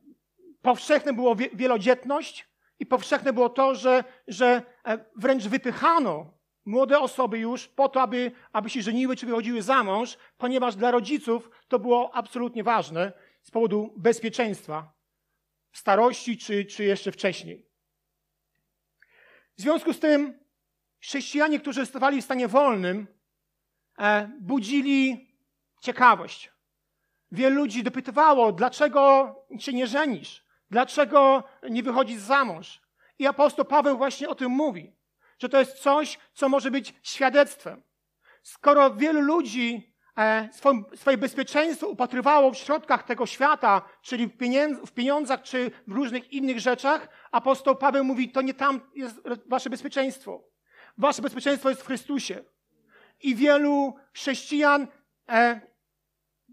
powszechne 0.61 1.13
było 1.13 1.35
wie, 1.35 1.49
wielodzietność 1.53 2.47
i 2.79 2.85
powszechne 2.85 3.33
było 3.33 3.49
to, 3.49 3.75
że, 3.75 4.03
że 4.27 4.61
e, 4.85 5.05
wręcz 5.15 5.43
wypychano 5.43 6.33
młode 6.65 6.99
osoby 6.99 7.39
już 7.39 7.67
po 7.67 7.89
to, 7.89 8.01
aby, 8.01 8.31
aby 8.51 8.69
się 8.69 8.81
żeniły 8.81 9.15
czy 9.15 9.25
wychodziły 9.25 9.61
za 9.61 9.83
mąż, 9.83 10.17
ponieważ 10.37 10.75
dla 10.75 10.91
rodziców 10.91 11.49
to 11.67 11.79
było 11.79 12.15
absolutnie 12.15 12.63
ważne 12.63 13.13
z 13.41 13.51
powodu 13.51 13.93
bezpieczeństwa 13.97 14.93
w 15.71 15.77
starości 15.77 16.37
czy, 16.37 16.65
czy 16.65 16.83
jeszcze 16.83 17.11
wcześniej. 17.11 17.65
W 19.57 19.61
związku 19.61 19.93
z 19.93 19.99
tym 19.99 20.39
chrześcijanie, 20.99 21.59
którzy 21.59 21.85
stawali 21.85 22.21
w 22.21 22.25
stanie 22.25 22.47
wolnym, 22.47 23.07
e, 23.99 24.31
budzili 24.41 25.27
ciekawość. 25.81 26.51
Wielu 27.31 27.55
ludzi 27.55 27.83
dopytywało, 27.83 28.51
dlaczego 28.51 29.35
się 29.59 29.73
nie 29.73 29.87
żenisz? 29.87 30.45
Dlaczego 30.69 31.43
nie 31.69 31.83
wychodzisz 31.83 32.19
za 32.19 32.45
mąż? 32.45 32.81
I 33.19 33.27
apostoł 33.27 33.65
Paweł 33.65 33.97
właśnie 33.97 34.29
o 34.29 34.35
tym 34.35 34.51
mówi, 34.51 34.95
że 35.39 35.49
to 35.49 35.59
jest 35.59 35.73
coś, 35.73 36.19
co 36.33 36.49
może 36.49 36.71
być 36.71 36.93
świadectwem. 37.03 37.83
Skoro 38.43 38.95
wielu 38.95 39.21
ludzi 39.21 39.93
e, 40.17 40.49
swoje 40.95 41.17
bezpieczeństwo 41.17 41.87
upatrywało 41.87 42.51
w 42.51 42.57
środkach 42.57 43.03
tego 43.03 43.25
świata, 43.25 43.81
czyli 44.01 44.27
w 44.85 44.91
pieniądzach 44.91 45.41
czy 45.41 45.71
w 45.87 45.91
różnych 45.91 46.33
innych 46.33 46.59
rzeczach, 46.59 47.07
apostoł 47.31 47.75
Paweł 47.75 48.03
mówi, 48.03 48.31
to 48.31 48.41
nie 48.41 48.53
tam 48.53 48.81
jest 48.95 49.21
wasze 49.45 49.69
bezpieczeństwo. 49.69 50.43
Wasze 50.97 51.21
bezpieczeństwo 51.21 51.69
jest 51.69 51.81
w 51.81 51.85
Chrystusie. 51.85 52.43
I 53.23 53.35
wielu 53.35 53.95
chrześcijan, 54.13 54.87
e, 55.29 55.61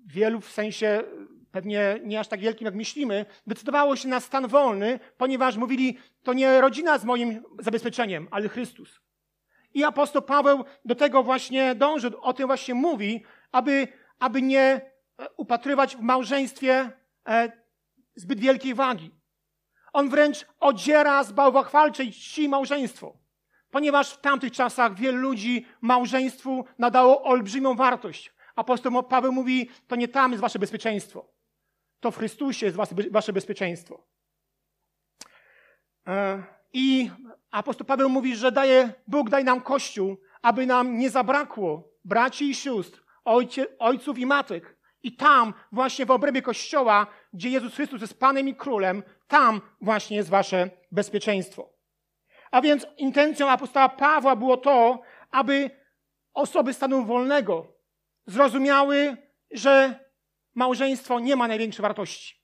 wielu 0.07 0.41
w 0.41 0.51
sensie 0.51 1.03
pewnie 1.53 2.01
nie 2.05 2.21
aż 2.21 2.29
tak 2.29 2.41
wielkim, 2.41 2.65
jak 2.65 2.75
myślimy, 2.75 3.27
decydowało 3.47 3.97
się 3.97 4.09
na 4.09 4.21
stan 4.21 4.49
wolny, 4.49 5.01
ponieważ 5.17 5.57
mówili, 5.57 5.99
to 6.23 6.33
nie 6.33 6.61
rodzina 6.61 6.99
z 6.99 7.05
moim 7.05 7.43
zabezpieczeniem, 7.59 8.29
ale 8.31 8.49
Chrystus. 8.49 9.01
I 9.75 9.85
apostoł 9.85 10.23
Paweł 10.23 10.65
do 10.85 10.95
tego 10.95 11.23
właśnie 11.23 11.75
dąży, 11.75 12.21
o 12.21 12.33
tym 12.33 12.47
właśnie 12.47 12.75
mówi, 12.75 13.25
aby, 13.53 13.89
aby 14.19 14.43
nie 14.43 14.61
e, 14.61 14.81
upatrywać 15.37 15.97
w 15.97 16.01
małżeństwie 16.01 16.91
e, 17.29 17.53
zbyt 18.15 18.41
wielkiej 18.41 18.75
wagi. 18.75 19.11
On 19.93 20.09
wręcz 20.09 20.47
odziera 20.61 21.25
z 21.25 21.33
bałwochwalczej 21.33 22.13
czci 22.13 22.49
małżeństwo, 22.49 23.19
ponieważ 23.71 24.11
w 24.13 24.21
tamtych 24.21 24.53
czasach 24.53 24.95
wielu 24.95 25.19
ludzi 25.19 25.67
małżeństwu 25.81 26.65
nadało 26.79 27.23
olbrzymią 27.23 27.75
wartość. 27.75 28.33
Apostoł 28.57 29.03
Paweł 29.03 29.33
mówi, 29.33 29.71
to 29.89 29.97
nie 29.97 30.09
tam 30.09 30.31
jest 30.31 30.43
wasze 30.43 30.59
bezpieczeństwo. 30.59 31.40
To 32.01 32.11
w 32.11 32.17
Chrystusie 32.17 32.67
jest 32.67 32.79
wasze 33.11 33.33
bezpieczeństwo. 33.33 34.07
E, 36.07 36.43
I 36.73 37.11
apostoł 37.51 37.87
Paweł 37.87 38.09
mówi, 38.09 38.37
że 38.37 38.53
daje, 38.53 38.93
Bóg 39.07 39.31
daje 39.31 39.45
nam 39.45 39.61
Kościół, 39.61 40.17
aby 40.43 40.67
nam 40.67 40.99
nie 40.99 41.11
zabrakło 41.11 41.91
braci 42.05 42.51
i 42.51 42.55
sióstr, 42.55 43.03
ojcie, 43.25 43.79
ojców 43.79 44.19
i 44.19 44.27
matek. 44.27 44.77
I 45.03 45.17
tam, 45.17 45.55
właśnie 45.73 46.07
w 46.07 46.11
obrębie 46.11 46.43
Kościoła, 46.43 47.07
gdzie 47.33 47.51
Jezus 47.51 47.75
Chrystus 47.75 48.01
jest 48.01 48.21
Panem 48.21 48.49
i 48.49 48.55
Królem, 48.55 49.03
tam 49.29 49.61
właśnie 49.81 50.17
jest 50.17 50.29
wasze 50.29 50.71
bezpieczeństwo. 50.93 51.73
A 52.51 52.61
więc 52.61 52.87
intencją 52.97 53.49
apostoła 53.49 53.89
Pawła 53.89 54.37
było 54.37 54.57
to, 54.57 55.01
aby 55.31 55.71
osoby 56.35 56.75
stanu 56.75 57.05
wolnego 57.05 57.67
zrozumiały, 58.27 59.17
że 59.51 60.01
małżeństwo 60.55 61.21
nie 61.21 61.37
ma 61.37 61.49
największej 61.49 61.83
wartości. 61.83 62.41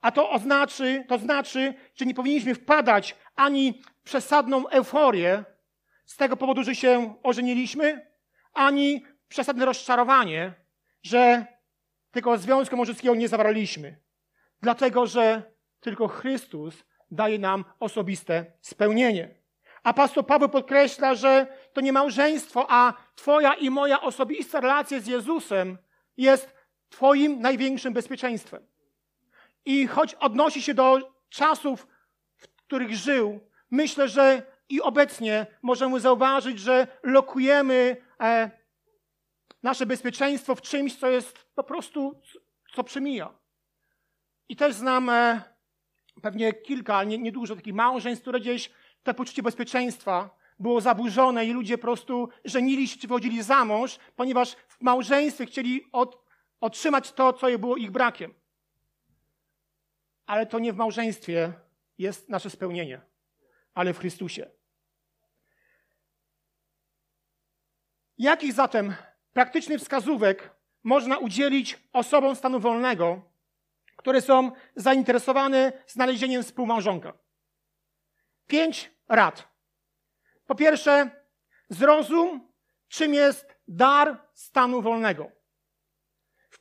A 0.00 0.12
to 0.12 0.30
oznacza, 0.30 0.84
to 1.08 1.18
znaczy, 1.18 1.74
że 1.94 2.06
nie 2.06 2.14
powinniśmy 2.14 2.54
wpadać 2.54 3.16
ani 3.36 3.82
w 4.00 4.02
przesadną 4.02 4.68
euforię 4.68 5.44
z 6.04 6.16
tego 6.16 6.36
powodu, 6.36 6.62
że 6.62 6.74
się 6.74 7.14
ożeniliśmy, 7.22 8.12
ani 8.54 9.04
w 9.24 9.28
przesadne 9.28 9.64
rozczarowanie, 9.64 10.54
że 11.02 11.46
tego 12.10 12.38
związku 12.38 12.76
małżeńskiego 12.76 13.14
nie 13.14 13.28
zawarliśmy. 13.28 14.00
Dlatego, 14.62 15.06
że 15.06 15.52
tylko 15.80 16.08
Chrystus 16.08 16.84
daje 17.10 17.38
nam 17.38 17.64
osobiste 17.80 18.52
spełnienie. 18.60 19.42
A 19.82 19.92
pastor 19.92 20.26
Paweł 20.26 20.48
podkreśla, 20.48 21.14
że 21.14 21.46
to 21.72 21.80
nie 21.80 21.92
małżeństwo, 21.92 22.66
a 22.68 22.94
Twoja 23.14 23.54
i 23.54 23.70
moja 23.70 24.00
osobista 24.00 24.60
relacja 24.60 25.00
z 25.00 25.06
Jezusem 25.06 25.78
jest 26.16 26.54
Twoim 26.92 27.40
największym 27.40 27.92
bezpieczeństwem. 27.92 28.66
I 29.64 29.86
choć 29.86 30.14
odnosi 30.14 30.62
się 30.62 30.74
do 30.74 31.14
czasów, 31.28 31.86
w 32.36 32.46
których 32.46 32.94
żył, 32.94 33.40
myślę, 33.70 34.08
że 34.08 34.42
i 34.68 34.80
obecnie 34.80 35.46
możemy 35.62 36.00
zauważyć, 36.00 36.58
że 36.58 36.86
lokujemy 37.02 37.96
e, 38.20 38.50
nasze 39.62 39.86
bezpieczeństwo 39.86 40.54
w 40.54 40.62
czymś, 40.62 40.96
co 40.96 41.08
jest 41.08 41.38
po 41.54 41.64
prostu, 41.64 42.20
co 42.74 42.84
przemija. 42.84 43.34
I 44.48 44.56
też 44.56 44.74
znam 44.74 45.08
e, 45.08 45.42
pewnie 46.22 46.52
kilka, 46.52 47.04
nie, 47.04 47.18
niedużo 47.18 47.56
takich 47.56 47.74
małżeństw, 47.74 48.22
które 48.22 48.40
gdzieś 48.40 48.70
to 49.02 49.14
poczucie 49.14 49.42
bezpieczeństwa 49.42 50.30
było 50.58 50.80
zaburzone 50.80 51.46
i 51.46 51.52
ludzie 51.52 51.78
po 51.78 51.82
prostu 51.82 52.28
żenili 52.44 52.88
się 52.88 52.98
czy 52.98 53.08
wychodzili 53.08 53.42
za 53.42 53.64
mąż, 53.64 53.98
ponieważ 54.16 54.56
w 54.68 54.80
małżeństwie 54.80 55.46
chcieli 55.46 55.84
od, 55.92 56.21
otrzymać 56.62 57.12
to, 57.12 57.32
co 57.32 57.58
było 57.58 57.76
ich 57.76 57.90
brakiem. 57.90 58.34
Ale 60.26 60.46
to 60.46 60.58
nie 60.58 60.72
w 60.72 60.76
małżeństwie 60.76 61.52
jest 61.98 62.28
nasze 62.28 62.50
spełnienie, 62.50 63.00
ale 63.74 63.92
w 63.92 63.98
Chrystusie. 63.98 64.50
Jakich 68.18 68.52
zatem 68.52 68.94
praktycznych 69.32 69.80
wskazówek 69.80 70.50
można 70.82 71.18
udzielić 71.18 71.78
osobom 71.92 72.36
stanu 72.36 72.60
wolnego, 72.60 73.22
które 73.96 74.20
są 74.20 74.52
zainteresowane 74.76 75.72
znalezieniem 75.86 76.42
współmałżonka? 76.42 77.12
Pięć 78.46 78.90
rad. 79.08 79.48
Po 80.46 80.54
pierwsze, 80.54 81.10
zrozum, 81.68 82.52
czym 82.88 83.14
jest 83.14 83.58
dar 83.68 84.28
stanu 84.34 84.82
wolnego. 84.82 85.41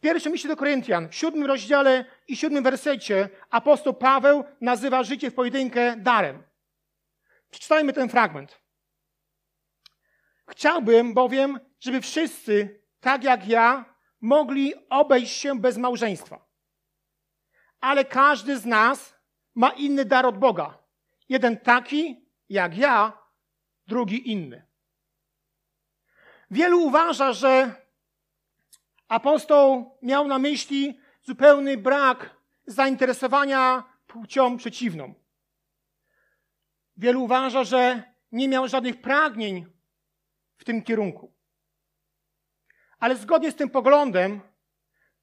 Pierwszym 0.01 0.34
liście 0.34 0.48
do 0.48 0.55
Koryntian, 0.55 1.12
siódmym 1.12 1.46
rozdziale 1.46 2.05
i 2.27 2.38
siódmym 2.38 2.63
wersecie 2.63 3.29
apostoł 3.50 3.93
Paweł 3.93 4.43
nazywa 4.62 5.03
życie 5.03 5.31
w 5.31 5.34
pojedynkę 5.34 5.98
darem. 5.98 6.43
Przeczytajmy 7.51 7.93
ten 7.93 8.10
fragment. 8.10 8.62
Chciałbym 10.50 11.13
bowiem, 11.13 11.60
żeby 11.79 12.01
wszyscy, 12.01 12.81
tak 13.00 13.24
jak 13.24 13.48
ja, 13.48 13.96
mogli 14.22 14.74
obejść 14.89 15.38
się 15.38 15.60
bez 15.60 15.77
małżeństwa. 15.77 16.46
Ale 17.79 18.05
każdy 18.05 18.58
z 18.58 18.65
nas 18.65 19.15
ma 19.55 19.70
inny 19.70 20.05
dar 20.05 20.25
od 20.25 20.38
Boga. 20.38 20.77
Jeden 21.29 21.58
taki, 21.58 22.25
jak 22.50 22.77
ja, 22.77 23.17
drugi 23.88 24.31
inny. 24.31 24.65
Wielu 26.51 26.81
uważa, 26.81 27.34
że 27.34 27.80
apostoł 29.11 29.97
miał 30.01 30.27
na 30.27 30.39
myśli 30.39 30.99
zupełny 31.23 31.77
brak 31.77 32.35
zainteresowania 32.65 33.83
płcią 34.07 34.57
przeciwną. 34.57 35.13
Wielu 36.97 37.23
uważa, 37.23 37.63
że 37.63 38.03
nie 38.31 38.47
miał 38.47 38.67
żadnych 38.67 39.01
pragnień 39.01 39.65
w 40.57 40.63
tym 40.63 40.83
kierunku. 40.83 41.33
Ale 42.99 43.15
zgodnie 43.15 43.51
z 43.51 43.55
tym 43.55 43.69
poglądem, 43.69 44.41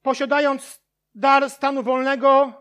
posiadając 0.03 0.83
dar 1.15 1.51
stanu 1.51 1.83
wolnego, 1.83 2.53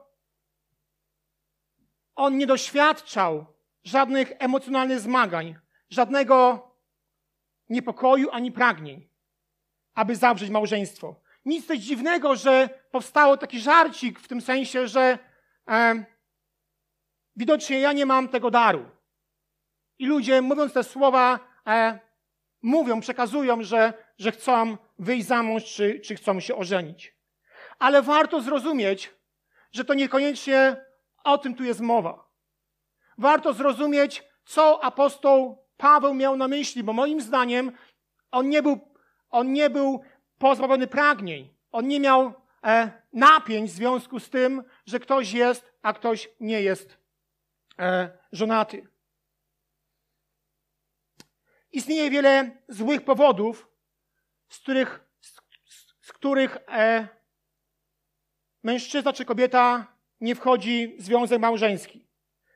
on 2.15 2.37
nie 2.37 2.47
doświadczał 2.47 3.45
żadnych 3.83 4.31
emocjonalnych 4.39 4.99
zmagań, 4.99 5.55
żadnego 5.89 6.37
niepokoju 7.69 8.29
ani 8.31 8.51
pragnień, 8.51 9.09
aby 9.97 10.15
zawrzeć 10.15 10.49
małżeństwo. 10.49 11.15
Nic 11.45 11.67
też 11.67 11.79
dziwnego, 11.79 12.35
że 12.35 12.69
powstało 12.91 13.37
taki 13.37 13.59
żarcik 13.59 14.19
w 14.19 14.27
tym 14.27 14.41
sensie, 14.41 14.87
że 14.87 15.19
e, 15.69 16.05
widocznie 17.35 17.79
ja 17.79 17.93
nie 17.93 18.05
mam 18.05 18.29
tego 18.29 18.51
daru. 18.51 18.85
I 19.99 20.05
ludzie, 20.05 20.41
mówiąc 20.41 20.73
te 20.73 20.83
słowa, 20.83 21.39
e, 21.67 21.99
mówią, 22.61 23.01
przekazują, 23.01 23.63
że, 23.63 23.93
że 24.17 24.31
chcą 24.31 24.77
wyjść 24.99 25.27
za 25.27 25.43
mąż, 25.43 25.65
czy, 25.65 25.99
czy 25.99 26.15
chcą 26.15 26.39
się 26.39 26.55
ożenić. 26.55 27.15
Ale 27.79 28.01
warto 28.01 28.41
zrozumieć, 28.41 29.13
że 29.71 29.85
to 29.85 29.93
niekoniecznie 29.93 30.85
o 31.23 31.37
tym 31.37 31.55
tu 31.55 31.63
jest 31.63 31.79
mowa. 31.79 32.29
Warto 33.17 33.53
zrozumieć, 33.53 34.23
co 34.45 34.83
apostoł 34.83 35.65
Paweł 35.77 36.13
miał 36.13 36.37
na 36.37 36.47
myśli, 36.47 36.83
bo 36.83 36.93
moim 36.93 37.21
zdaniem 37.21 37.71
on 38.31 38.49
nie 38.49 38.61
był, 38.61 38.96
on 39.29 39.53
nie 39.53 39.69
był 39.69 40.01
pozbawiony 40.37 40.87
pragnień. 40.87 41.53
On 41.71 41.87
nie 41.87 41.99
miał 41.99 42.33
e, 42.63 42.91
napięć 43.13 43.71
w 43.71 43.73
związku 43.73 44.19
z 44.19 44.29
tym, 44.29 44.63
że 44.85 44.99
ktoś 44.99 45.31
jest, 45.31 45.73
a 45.81 45.93
ktoś 45.93 46.29
nie 46.39 46.61
jest 46.61 46.97
e, 47.79 48.17
żonaty. 48.31 48.87
Istnieje 51.71 52.09
wiele 52.09 52.51
złych 52.69 53.05
powodów, 53.05 53.67
z 54.49 54.59
których, 54.59 54.99
z, 55.21 55.41
z 56.01 56.13
których 56.13 56.57
e, 56.67 57.07
mężczyzna 58.63 59.13
czy 59.13 59.25
kobieta 59.25 59.97
nie 60.21 60.35
wchodzi 60.35 60.95
w 60.99 61.01
związek 61.01 61.39
małżeński. 61.39 62.07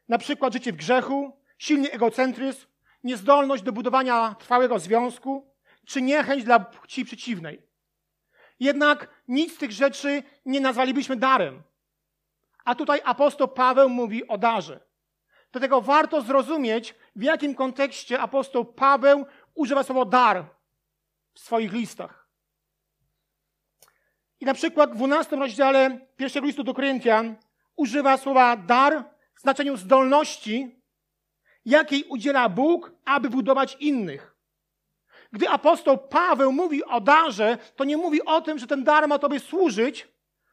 Na 0.09 0.17
przykład 0.17 0.53
życie 0.53 0.73
w 0.73 0.75
grzechu, 0.75 1.37
silny 1.57 1.91
egocentryzm, 1.91 2.67
niezdolność 3.03 3.63
do 3.63 3.71
budowania 3.71 4.35
trwałego 4.39 4.79
związku, 4.79 5.50
czy 5.85 6.01
niechęć 6.01 6.43
dla 6.43 6.59
płci 6.59 7.05
przeciwnej. 7.05 7.61
Jednak 8.59 9.07
nic 9.27 9.55
z 9.55 9.57
tych 9.57 9.71
rzeczy 9.71 10.23
nie 10.45 10.61
nazwalibyśmy 10.61 11.15
darem. 11.15 11.63
A 12.65 12.75
tutaj 12.75 13.01
apostoł 13.03 13.47
Paweł 13.47 13.89
mówi 13.89 14.27
o 14.27 14.37
darze. 14.37 14.79
Dlatego 15.51 15.81
warto 15.81 16.21
zrozumieć, 16.21 16.95
w 17.15 17.23
jakim 17.23 17.55
kontekście 17.55 18.19
apostoł 18.19 18.65
Paweł 18.65 19.25
używa 19.55 19.83
słowa 19.83 20.05
dar 20.05 20.45
w 21.33 21.39
swoich 21.39 21.73
listach. 21.73 22.27
I 24.39 24.45
na 24.45 24.53
przykład 24.53 24.91
w 24.91 24.95
12 24.95 25.35
rozdziale 25.35 26.07
pierwszego 26.17 26.47
listu 26.47 26.63
do 26.63 26.73
Koryntian 26.73 27.35
używa 27.75 28.17
słowa 28.17 28.57
dar 28.57 29.03
w 29.35 29.41
znaczeniu 29.41 29.77
zdolności, 29.77 30.81
jakiej 31.65 32.03
udziela 32.03 32.49
Bóg, 32.49 32.91
aby 33.05 33.29
budować 33.29 33.77
innych. 33.79 34.30
Gdy 35.33 35.49
apostoł 35.49 35.97
Paweł 35.97 36.51
mówi 36.51 36.83
o 36.83 37.01
darze, 37.01 37.57
to 37.75 37.83
nie 37.83 37.97
mówi 37.97 38.25
o 38.25 38.41
tym, 38.41 38.59
że 38.59 38.67
ten 38.67 38.83
dar 38.83 39.07
ma 39.07 39.19
Tobie 39.19 39.39
służyć, 39.39 40.07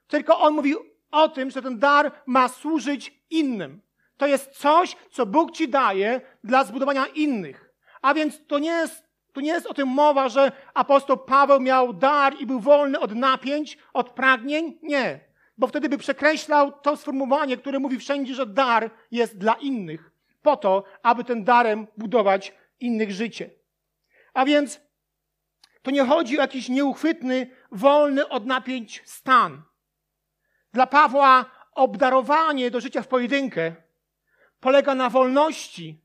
tylko 0.08 0.38
on 0.38 0.54
mówi 0.54 0.74
o 1.10 1.28
tym, 1.28 1.50
że 1.50 1.62
ten 1.62 1.78
dar 1.78 2.12
ma 2.26 2.48
służyć 2.48 3.22
innym. 3.30 3.82
To 4.16 4.26
jest 4.26 4.50
coś, 4.50 4.96
co 5.10 5.26
Bóg 5.26 5.52
Ci 5.52 5.68
daje 5.68 6.20
dla 6.44 6.64
zbudowania 6.64 7.06
innych. 7.06 7.74
A 8.02 8.14
więc 8.14 8.46
to 8.46 8.58
nie 8.58 8.70
jest, 8.70 9.04
to 9.32 9.40
nie 9.40 9.50
jest 9.50 9.66
o 9.66 9.74
tym 9.74 9.88
mowa, 9.88 10.28
że 10.28 10.52
apostoł 10.74 11.18
Paweł 11.18 11.60
miał 11.60 11.92
dar 11.92 12.34
i 12.40 12.46
był 12.46 12.60
wolny 12.60 13.00
od 13.00 13.14
napięć, 13.14 13.78
od 13.92 14.10
pragnień. 14.10 14.78
Nie. 14.82 15.20
Bo 15.58 15.66
wtedy 15.66 15.88
by 15.88 15.98
przekreślał 15.98 16.72
to 16.72 16.96
sformułowanie, 16.96 17.56
które 17.56 17.78
mówi 17.78 17.98
wszędzie, 17.98 18.34
że 18.34 18.46
dar 18.46 18.90
jest 19.10 19.38
dla 19.38 19.54
innych. 19.54 20.10
Po 20.42 20.56
to, 20.56 20.84
aby 21.02 21.24
ten 21.24 21.44
darem 21.44 21.86
budować 21.96 22.54
innych 22.80 23.10
życie. 23.10 23.57
A 24.38 24.44
więc 24.44 24.80
to 25.82 25.90
nie 25.90 26.04
chodzi 26.04 26.38
o 26.38 26.40
jakiś 26.40 26.68
nieuchwytny, 26.68 27.50
wolny 27.72 28.28
od 28.28 28.46
napięć 28.46 29.02
stan. 29.04 29.62
Dla 30.72 30.86
Pawła 30.86 31.44
obdarowanie 31.74 32.70
do 32.70 32.80
życia 32.80 33.02
w 33.02 33.08
pojedynkę 33.08 33.74
polega 34.60 34.94
na 34.94 35.10
wolności, 35.10 36.00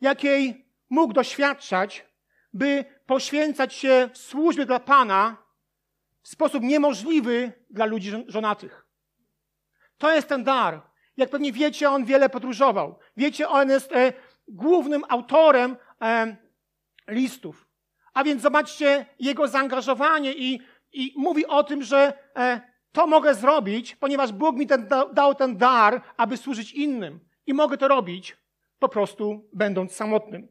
jakiej 0.00 0.66
mógł 0.90 1.12
doświadczać, 1.12 2.06
by 2.52 2.84
poświęcać 3.06 3.74
się 3.74 4.08
w 4.12 4.18
służbie 4.18 4.66
dla 4.66 4.80
Pana 4.80 5.36
w 6.22 6.28
sposób 6.28 6.62
niemożliwy 6.62 7.52
dla 7.70 7.84
ludzi 7.84 8.12
żonatych. 8.26 8.86
To 9.98 10.14
jest 10.14 10.28
ten 10.28 10.44
dar. 10.44 10.82
Jak 11.16 11.30
pewnie 11.30 11.52
wiecie, 11.52 11.90
on 11.90 12.04
wiele 12.04 12.28
podróżował. 12.28 12.98
Wiecie, 13.16 13.48
on 13.48 13.70
jest 13.70 13.92
e, 13.92 14.12
głównym 14.48 15.04
autorem 15.08 15.76
e, 16.02 16.36
listów. 17.10 17.68
A 18.14 18.24
więc 18.24 18.42
zobaczcie 18.42 19.06
jego 19.18 19.48
zaangażowanie 19.48 20.32
i, 20.32 20.60
i 20.92 21.14
mówi 21.16 21.46
o 21.46 21.64
tym, 21.64 21.82
że 21.82 22.12
e, 22.36 22.60
to 22.92 23.06
mogę 23.06 23.34
zrobić, 23.34 23.96
ponieważ 23.96 24.32
Bóg 24.32 24.56
mi 24.56 24.66
ten, 24.66 24.88
dał 25.12 25.34
ten 25.34 25.56
dar, 25.56 26.02
aby 26.16 26.36
służyć 26.36 26.72
innym. 26.72 27.20
I 27.46 27.54
mogę 27.54 27.78
to 27.78 27.88
robić 27.88 28.36
po 28.78 28.88
prostu 28.88 29.48
będąc 29.52 29.92
samotnym. 29.92 30.48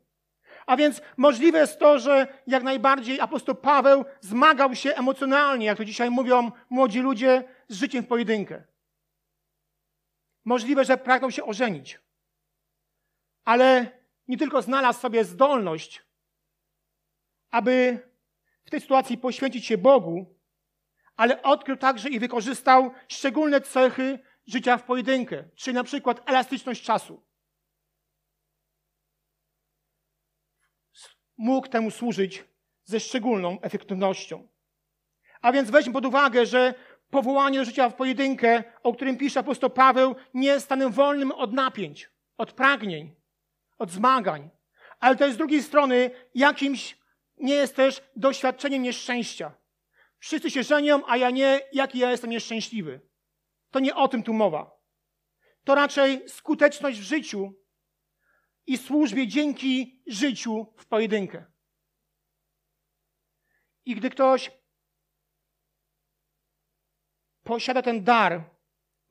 A 0.65 0.77
więc 0.77 1.01
możliwe 1.17 1.59
jest 1.59 1.79
to, 1.79 1.99
że 1.99 2.27
jak 2.47 2.63
najbardziej 2.63 3.19
apostoł 3.19 3.55
Paweł 3.55 4.05
zmagał 4.21 4.75
się 4.75 4.95
emocjonalnie, 4.95 5.65
jak 5.65 5.77
to 5.77 5.85
dzisiaj 5.85 6.09
mówią 6.09 6.51
młodzi 6.69 6.99
ludzie, 6.99 7.43
z 7.67 7.75
życiem 7.75 8.03
w 8.03 8.07
pojedynkę. 8.07 8.63
Możliwe, 10.45 10.85
że 10.85 10.97
pragnął 10.97 11.31
się 11.31 11.43
ożenić. 11.43 11.99
Ale 13.45 13.99
nie 14.27 14.37
tylko 14.37 14.61
znalazł 14.61 14.99
sobie 14.99 15.23
zdolność, 15.23 16.08
aby 17.51 17.99
w 18.65 18.69
tej 18.69 18.81
sytuacji 18.81 19.17
poświęcić 19.17 19.65
się 19.65 19.77
Bogu, 19.77 20.35
ale 21.15 21.41
odkrył 21.41 21.77
także 21.77 22.09
i 22.09 22.19
wykorzystał 22.19 22.91
szczególne 23.07 23.61
cechy 23.61 24.19
życia 24.47 24.77
w 24.77 24.83
pojedynkę, 24.83 25.43
czyli 25.55 25.75
na 25.75 25.83
przykład 25.83 26.29
elastyczność 26.29 26.83
czasu. 26.83 27.23
Mógł 31.37 31.67
temu 31.67 31.91
służyć 31.91 32.43
ze 32.83 32.99
szczególną 32.99 33.61
efektywnością. 33.61 34.47
A 35.41 35.51
więc 35.51 35.69
weźmy 35.69 35.93
pod 35.93 36.05
uwagę, 36.05 36.45
że 36.45 36.73
powołanie 37.09 37.59
do 37.59 37.65
życia 37.65 37.89
w 37.89 37.95
pojedynkę, 37.95 38.63
o 38.83 38.93
którym 38.93 39.17
pisze 39.17 39.39
apostoł 39.39 39.69
Paweł, 39.69 40.15
nie 40.33 40.47
jest 40.47 40.65
stanem 40.65 40.91
wolnym 40.91 41.31
od 41.31 41.53
napięć, 41.53 42.09
od 42.37 42.53
pragnień, 42.53 43.15
od 43.77 43.91
zmagań, 43.91 44.49
ale 44.99 45.15
to 45.15 45.23
jest 45.23 45.35
z 45.35 45.37
drugiej 45.37 45.63
strony 45.63 46.11
jakimś 46.35 46.98
nie 47.39 47.53
jest 47.53 47.75
też 47.75 48.01
doświadczeniem 48.15 48.83
nieszczęścia. 48.83 49.51
Wszyscy 50.17 50.51
się 50.51 50.63
żenią, 50.63 51.01
a 51.07 51.17
ja 51.17 51.29
nie, 51.29 51.61
jaki 51.73 51.99
ja 51.99 52.11
jestem 52.11 52.29
nieszczęśliwy. 52.29 53.01
To 53.71 53.79
nie 53.79 53.95
o 53.95 54.07
tym 54.07 54.23
tu 54.23 54.33
mowa. 54.33 54.79
To 55.63 55.75
raczej 55.75 56.29
skuteczność 56.29 56.99
w 56.99 57.03
życiu 57.03 57.53
i 58.67 58.77
służbie 58.77 59.27
dzięki 59.27 60.03
życiu 60.07 60.73
w 60.77 60.85
pojedynkę. 60.85 61.45
I 63.85 63.95
gdy 63.95 64.09
ktoś 64.09 64.51
posiada 67.43 67.81
ten 67.81 68.03
dar, 68.03 68.49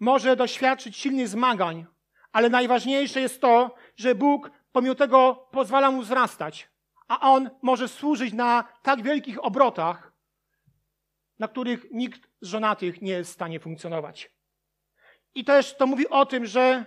może 0.00 0.36
doświadczyć 0.36 0.96
silnych 0.96 1.28
zmagań, 1.28 1.86
ale 2.32 2.48
najważniejsze 2.48 3.20
jest 3.20 3.40
to, 3.40 3.74
że 3.96 4.14
Bóg 4.14 4.50
pomimo 4.72 4.94
tego 4.94 5.48
pozwala 5.52 5.90
mu 5.90 6.02
wzrastać, 6.02 6.70
a 7.08 7.20
on 7.20 7.50
może 7.62 7.88
służyć 7.88 8.34
na 8.34 8.64
tak 8.82 9.02
wielkich 9.02 9.44
obrotach, 9.44 10.12
na 11.38 11.48
których 11.48 11.90
nikt 11.90 12.30
z 12.40 12.46
żonatych 12.46 13.02
nie 13.02 13.12
jest 13.12 13.30
w 13.30 13.34
stanie 13.34 13.60
funkcjonować. 13.60 14.30
I 15.34 15.44
też 15.44 15.76
to 15.76 15.86
mówi 15.86 16.08
o 16.08 16.26
tym, 16.26 16.46
że 16.46 16.84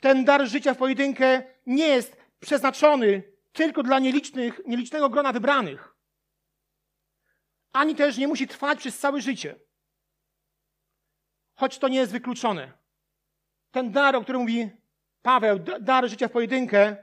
ten 0.00 0.24
dar 0.24 0.46
życia 0.48 0.74
w 0.74 0.78
pojedynkę 0.78 1.42
nie 1.66 1.86
jest 1.86 2.16
przeznaczony 2.40 3.22
tylko 3.52 3.82
dla 3.82 3.98
nielicznych, 3.98 4.60
nielicznego 4.66 5.08
grona 5.08 5.32
wybranych. 5.32 5.94
Ani 7.72 7.94
też 7.94 8.18
nie 8.18 8.28
musi 8.28 8.48
trwać 8.48 8.78
przez 8.78 8.98
całe 8.98 9.20
życie. 9.20 9.60
Choć 11.54 11.78
to 11.78 11.88
nie 11.88 11.98
jest 11.98 12.12
wykluczone. 12.12 12.72
Ten 13.70 13.92
dar, 13.92 14.16
o 14.16 14.22
którym 14.22 14.40
mówi 14.40 14.70
Paweł, 15.22 15.58
dar 15.80 16.08
życia 16.08 16.28
w 16.28 16.32
pojedynkę, 16.32 16.96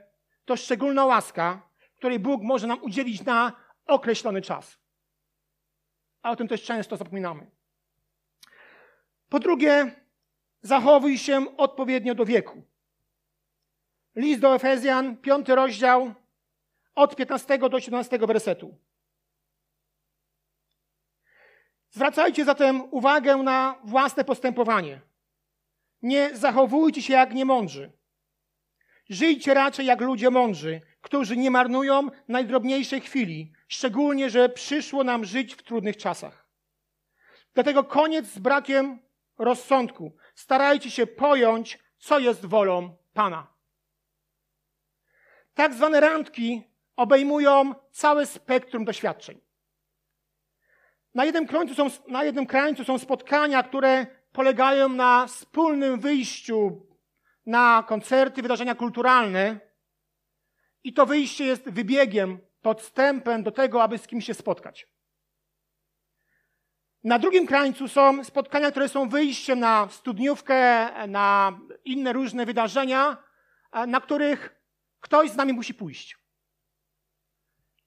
to 0.44 0.56
szczególna 0.56 1.04
łaska, 1.04 1.69
której 2.00 2.18
Bóg 2.18 2.42
może 2.42 2.66
nam 2.66 2.82
udzielić 2.82 3.24
na 3.24 3.52
określony 3.86 4.42
czas. 4.42 4.78
A 6.22 6.30
o 6.30 6.36
tym 6.36 6.48
też 6.48 6.62
często 6.62 6.96
zapominamy. 6.96 7.50
Po 9.28 9.38
drugie, 9.38 10.04
zachowuj 10.62 11.18
się 11.18 11.56
odpowiednio 11.56 12.14
do 12.14 12.24
wieku. 12.24 12.62
List 14.16 14.40
do 14.40 14.54
Efezjan, 14.54 15.16
piąty 15.16 15.54
rozdział, 15.54 16.14
od 16.94 17.16
15 17.16 17.58
do 17.58 17.80
17 17.80 18.18
wersetu. 18.18 18.78
Zwracajcie 21.90 22.44
zatem 22.44 22.82
uwagę 22.90 23.36
na 23.36 23.80
własne 23.84 24.24
postępowanie. 24.24 25.00
Nie 26.02 26.36
zachowujcie 26.36 27.02
się 27.02 27.12
jak 27.12 27.34
niemądrzy. 27.34 27.99
Żyjcie 29.10 29.54
raczej 29.54 29.86
jak 29.86 30.00
ludzie 30.00 30.30
mądrzy, 30.30 30.80
którzy 31.00 31.36
nie 31.36 31.50
marnują 31.50 32.08
najdrobniejszej 32.28 33.00
chwili, 33.00 33.52
szczególnie, 33.68 34.30
że 34.30 34.48
przyszło 34.48 35.04
nam 35.04 35.24
żyć 35.24 35.54
w 35.54 35.62
trudnych 35.62 35.96
czasach. 35.96 36.46
Dlatego 37.54 37.84
koniec 37.84 38.26
z 38.26 38.38
brakiem 38.38 38.98
rozsądku. 39.38 40.16
Starajcie 40.34 40.90
się 40.90 41.06
pojąć, 41.06 41.78
co 41.98 42.18
jest 42.18 42.46
wolą 42.46 42.96
Pana. 43.12 43.46
Tak 45.54 45.74
zwane 45.74 46.00
randki 46.00 46.62
obejmują 46.96 47.74
całe 47.90 48.26
spektrum 48.26 48.84
doświadczeń. 48.84 49.40
Na 51.14 51.24
jednym, 51.24 51.46
krańcu 51.46 51.74
są, 51.74 51.86
na 52.08 52.24
jednym 52.24 52.46
krańcu 52.46 52.84
są 52.84 52.98
spotkania, 52.98 53.62
które 53.62 54.06
polegają 54.32 54.88
na 54.88 55.26
wspólnym 55.26 56.00
wyjściu 56.00 56.89
na 57.46 57.84
koncerty, 57.88 58.42
wydarzenia 58.42 58.74
kulturalne, 58.74 59.60
i 60.84 60.92
to 60.92 61.06
wyjście 61.06 61.44
jest 61.44 61.70
wybiegiem, 61.70 62.38
podstępem 62.62 63.42
do 63.42 63.50
tego, 63.50 63.82
aby 63.82 63.98
z 63.98 64.06
kimś 64.06 64.26
się 64.26 64.34
spotkać. 64.34 64.86
Na 67.04 67.18
drugim 67.18 67.46
krańcu 67.46 67.88
są 67.88 68.24
spotkania, 68.24 68.70
które 68.70 68.88
są 68.88 69.08
wyjściem 69.08 69.60
na 69.60 69.88
studniówkę, 69.90 70.88
na 71.08 71.58
inne 71.84 72.12
różne 72.12 72.46
wydarzenia, 72.46 73.16
na 73.86 74.00
których 74.00 74.60
ktoś 75.00 75.30
z 75.30 75.36
nami 75.36 75.52
musi 75.52 75.74
pójść. 75.74 76.18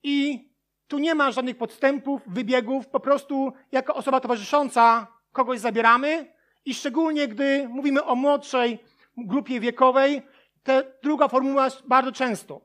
I 0.03 0.49
tu 0.87 0.99
nie 0.99 1.15
ma 1.15 1.31
żadnych 1.31 1.57
podstępów, 1.57 2.21
wybiegów, 2.27 2.87
po 2.87 2.99
prostu 2.99 3.53
jako 3.71 3.95
osoba 3.95 4.19
towarzysząca 4.19 5.07
kogoś 5.31 5.59
zabieramy 5.59 6.33
i 6.65 6.73
szczególnie 6.73 7.27
gdy 7.27 7.67
mówimy 7.69 8.03
o 8.03 8.15
młodszej 8.15 8.79
grupie 9.17 9.59
wiekowej, 9.59 10.21
ta 10.63 10.73
druga 11.03 11.27
formuła 11.27 11.67
bardzo 11.87 12.11
często. 12.11 12.61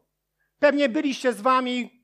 Pewnie 0.58 0.88
byliście 0.88 1.32
z 1.32 1.40
wami 1.40 2.02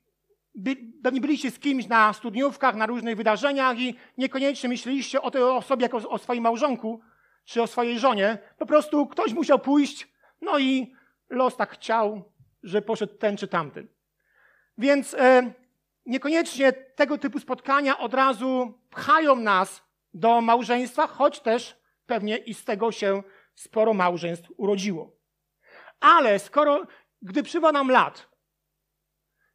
by, 0.55 0.75
pewnie 1.03 1.21
byliście 1.21 1.51
z 1.51 1.59
kimś 1.59 1.87
na 1.87 2.13
studniówkach, 2.13 2.75
na 2.75 2.85
różnych 2.85 3.15
wydarzeniach 3.15 3.79
i 3.79 3.95
niekoniecznie 4.17 4.69
myśleliście 4.69 5.21
o 5.21 5.31
tej 5.31 5.43
osobie 5.43 5.83
jako 5.83 6.09
o 6.09 6.17
swoim 6.17 6.43
małżonku 6.43 7.01
czy 7.45 7.61
o 7.61 7.67
swojej 7.67 7.99
żonie. 7.99 8.37
Po 8.57 8.65
prostu 8.65 9.07
ktoś 9.07 9.33
musiał 9.33 9.59
pójść, 9.59 10.07
no 10.41 10.59
i 10.59 10.93
los 11.29 11.57
tak 11.57 11.71
chciał, 11.71 12.31
że 12.63 12.81
poszedł 12.81 13.13
ten 13.13 13.37
czy 13.37 13.47
tamten. 13.47 13.87
Więc 14.77 15.13
e, 15.13 15.53
niekoniecznie 16.05 16.73
tego 16.73 17.17
typu 17.17 17.39
spotkania 17.39 17.97
od 17.97 18.13
razu 18.13 18.79
pchają 18.89 19.35
nas 19.35 19.83
do 20.13 20.41
małżeństwa, 20.41 21.07
choć 21.07 21.39
też 21.39 21.75
pewnie 22.05 22.37
i 22.37 22.53
z 22.53 22.63
tego 22.63 22.91
się 22.91 23.23
sporo 23.55 23.93
małżeństw 23.93 24.51
urodziło. 24.57 25.15
Ale 25.99 26.39
skoro, 26.39 26.87
gdy 27.21 27.43
przybywa 27.43 27.71
nam 27.71 27.89
lat, 27.91 28.29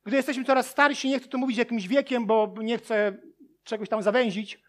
gdy 0.05 0.17
jesteśmy 0.17 0.45
coraz 0.45 0.71
starsi, 0.71 1.09
nie 1.09 1.19
chcę 1.19 1.29
tu 1.29 1.39
mówić 1.39 1.59
jakimś 1.59 1.89
wiekiem, 1.89 2.27
bo 2.27 2.55
nie 2.59 2.79
chcę 2.79 3.17
czegoś 3.65 3.89
tam 3.89 4.03
zawęzić. 4.03 4.63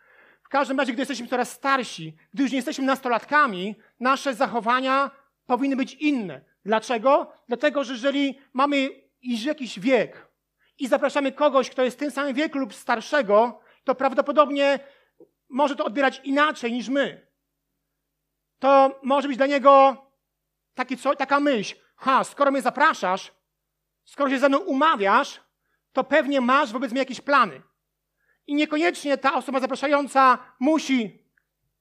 W 0.43 0.49
każdym 0.49 0.79
razie, 0.79 0.93
gdy 0.93 1.01
jesteśmy 1.01 1.27
coraz 1.27 1.51
starsi, 1.51 2.15
gdy 2.33 2.43
już 2.43 2.51
nie 2.51 2.57
jesteśmy 2.57 2.85
nastolatkami, 2.85 3.75
nasze 3.99 4.35
zachowania 4.35 5.11
powinny 5.45 5.75
być 5.75 5.93
inne. 5.93 6.41
Dlaczego? 6.65 7.31
Dlatego, 7.47 7.83
że 7.83 7.93
jeżeli 7.93 8.39
mamy 8.53 8.89
iż 9.21 9.45
jakiś 9.45 9.79
wiek 9.79 10.27
i 10.79 10.87
zapraszamy 10.87 11.31
kogoś, 11.31 11.69
kto 11.69 11.83
jest 11.83 11.97
w 11.97 11.99
tym 11.99 12.11
samym 12.11 12.33
wieku 12.33 12.59
lub 12.59 12.73
starszego, 12.73 13.61
to 13.83 13.95
prawdopodobnie 13.95 14.79
może 15.49 15.75
to 15.75 15.85
odbierać 15.85 16.21
inaczej 16.23 16.73
niż 16.73 16.89
my. 16.89 17.27
To 18.61 18.99
może 19.03 19.27
być 19.27 19.37
dla 19.37 19.45
niego 19.45 19.97
taki 20.73 20.97
co, 20.97 21.15
taka 21.15 21.39
myśl. 21.39 21.75
Ha, 21.95 22.23
skoro 22.23 22.51
mnie 22.51 22.61
zapraszasz, 22.61 23.31
skoro 24.05 24.29
się 24.29 24.39
ze 24.39 24.49
mną 24.49 24.57
umawiasz, 24.57 25.41
to 25.93 26.03
pewnie 26.03 26.41
masz 26.41 26.71
wobec 26.71 26.91
mnie 26.91 26.99
jakieś 26.99 27.21
plany. 27.21 27.61
I 28.47 28.55
niekoniecznie 28.55 29.17
ta 29.17 29.33
osoba 29.33 29.59
zapraszająca 29.59 30.37
musi 30.59 31.25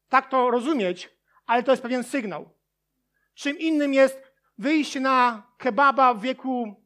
tak 0.09 0.29
to 0.31 0.51
rozumieć, 0.51 1.11
ale 1.47 1.62
to 1.62 1.71
jest 1.71 1.83
pewien 1.83 2.05
sygnał. 2.05 2.51
Czym 3.35 3.59
innym 3.59 3.95
jest 3.95 4.33
wyjście 4.59 5.01
na 5.01 5.43
kebaba 5.59 6.14
w 6.14 6.21
wieku 6.21 6.85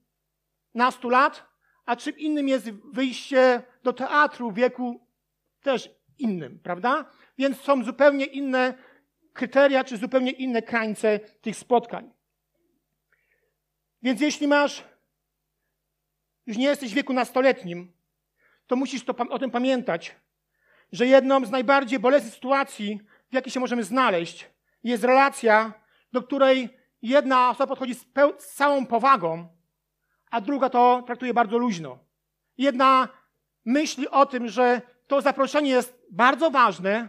nastu 0.75 1.09
lat, 1.09 1.47
a 1.87 1.97
czym 1.97 2.19
innym 2.19 2.49
jest 2.49 2.71
wyjście 2.71 3.63
do 3.83 3.93
teatru 3.93 4.51
w 4.51 4.55
wieku 4.55 5.09
też 5.63 5.91
innym, 6.19 6.61
prawda? 6.63 7.11
Więc 7.39 7.61
są 7.61 7.85
zupełnie 7.85 8.25
inne 8.25 8.75
kryteria, 9.35 9.85
czy 9.85 9.97
zupełnie 9.97 10.31
inne 10.31 10.63
krańce 10.63 11.19
tych 11.19 11.57
spotkań. 11.57 12.11
Więc 14.03 14.21
jeśli 14.21 14.49
masz, 14.49 14.85
już 16.47 16.57
nie 16.57 16.67
jesteś 16.67 16.93
w 16.93 16.95
wieku 16.95 17.13
nastoletnim, 17.13 17.93
to 18.67 18.77
musisz 18.77 19.05
to, 19.05 19.15
o 19.31 19.39
tym 19.39 19.51
pamiętać, 19.51 20.17
że 20.93 21.07
jedną 21.07 21.45
z 21.45 21.51
najbardziej 21.51 21.99
bolesnych 21.99 22.35
sytuacji, 22.35 23.01
w 23.31 23.35
jakiej 23.35 23.53
się 23.53 23.61
możemy 23.61 23.85
znaleźć, 23.85 24.51
jest 24.85 25.05
relacja, 25.05 25.73
do 26.13 26.23
której 26.23 26.69
jedna 27.03 27.51
osoba 27.51 27.67
podchodzi 27.67 27.95
z, 27.95 28.07
z 28.39 28.55
całą 28.55 28.87
powagą, 28.87 29.49
a 30.31 30.41
druga 30.41 30.71
to 30.71 31.03
traktuje 31.07 31.35
bardzo 31.35 31.59
luźno. 31.59 31.99
Jedna 32.59 33.09
myśli 33.65 34.09
o 34.09 34.27
tym, 34.27 34.49
że 34.49 34.83
to 35.07 35.21
zaproszenie 35.21 35.71
jest 35.71 36.07
bardzo 36.11 36.51
ważne, 36.51 37.09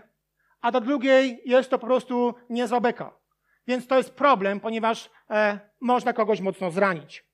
a 0.66 0.72
do 0.72 0.82
drugiej 0.82 1.42
jest 1.46 1.70
to 1.70 1.80
po 1.80 1.88
prostu 1.88 2.36
niezła 2.50 2.80
beka. 2.82 3.14
Więc 3.68 3.88
to 3.88 3.98
jest 3.98 4.14
problem, 4.14 4.60
ponieważ 4.60 5.10
e, 5.30 5.60
można 5.80 6.14
kogoś 6.14 6.42
mocno 6.42 6.72
zranić. 6.72 7.26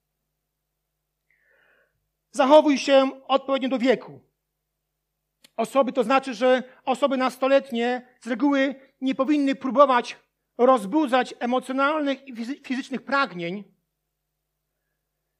Zachowuj 2.31 2.77
się 2.77 3.11
odpowiednio 3.27 3.69
do 3.69 3.79
wieku. 3.79 4.19
Osoby, 5.57 5.93
to 5.93 6.03
znaczy, 6.03 6.33
że 6.33 6.63
osoby 6.85 7.17
nastoletnie 7.17 8.07
z 8.19 8.27
reguły 8.27 8.75
nie 9.01 9.15
powinny 9.15 9.55
próbować 9.55 10.17
rozbudzać 10.57 11.33
emocjonalnych 11.39 12.27
i 12.27 12.35
fizycznych 12.65 13.01
pragnień, 13.01 13.63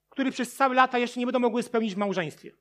które 0.10 0.32
przez 0.32 0.56
całe 0.56 0.76
lata 0.76 0.98
jeszcze 0.98 1.20
nie 1.20 1.26
będą 1.26 1.40
mogły 1.40 1.64
spełnić 1.64 1.96
w 1.96 1.98
małżeństwie. 1.98 2.52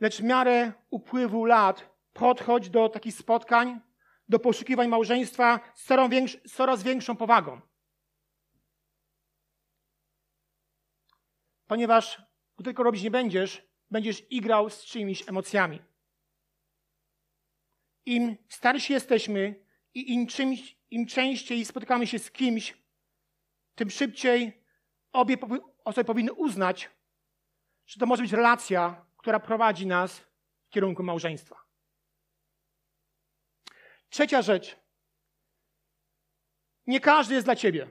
Lecz 0.00 0.16
w 0.16 0.24
miarę 0.24 0.72
upływu 0.90 1.44
lat 1.44 1.96
podchodź 2.12 2.70
do 2.70 2.88
takich 2.88 3.14
spotkań, 3.14 3.80
do 4.28 4.38
poszukiwań 4.38 4.88
małżeństwa 4.88 5.60
z 5.74 6.54
coraz 6.54 6.82
większą 6.82 7.16
powagą. 7.16 7.60
Ponieważ 11.66 12.22
gdy 12.56 12.64
tylko 12.64 12.82
robić 12.82 13.02
nie 13.02 13.10
będziesz, 13.10 13.68
będziesz 13.90 14.32
igrał 14.32 14.70
z 14.70 14.84
czyimiś 14.84 15.28
emocjami. 15.28 15.82
Im 18.06 18.36
starsi 18.48 18.92
jesteśmy 18.92 19.64
i 19.94 20.12
im, 20.12 20.26
czymś, 20.26 20.76
im 20.90 21.06
częściej 21.06 21.64
spotykamy 21.64 22.06
się 22.06 22.18
z 22.18 22.30
kimś, 22.30 22.74
tym 23.74 23.90
szybciej 23.90 24.62
obie 25.12 25.36
osoby 25.84 26.04
powinny 26.04 26.32
uznać, 26.32 26.90
że 27.86 28.00
to 28.00 28.06
może 28.06 28.22
być 28.22 28.32
relacja, 28.32 29.05
która 29.26 29.40
prowadzi 29.40 29.86
nas 29.86 30.18
w 30.66 30.70
kierunku 30.70 31.02
małżeństwa. 31.02 31.56
Trzecia 34.10 34.42
rzecz. 34.42 34.76
Nie 36.86 37.00
każdy 37.00 37.34
jest 37.34 37.46
dla 37.46 37.56
ciebie. 37.56 37.90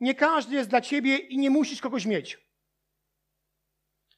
Nie 0.00 0.14
każdy 0.14 0.54
jest 0.54 0.70
dla 0.70 0.80
ciebie 0.80 1.16
i 1.16 1.38
nie 1.38 1.50
musisz 1.50 1.80
kogoś 1.80 2.06
mieć. 2.06 2.38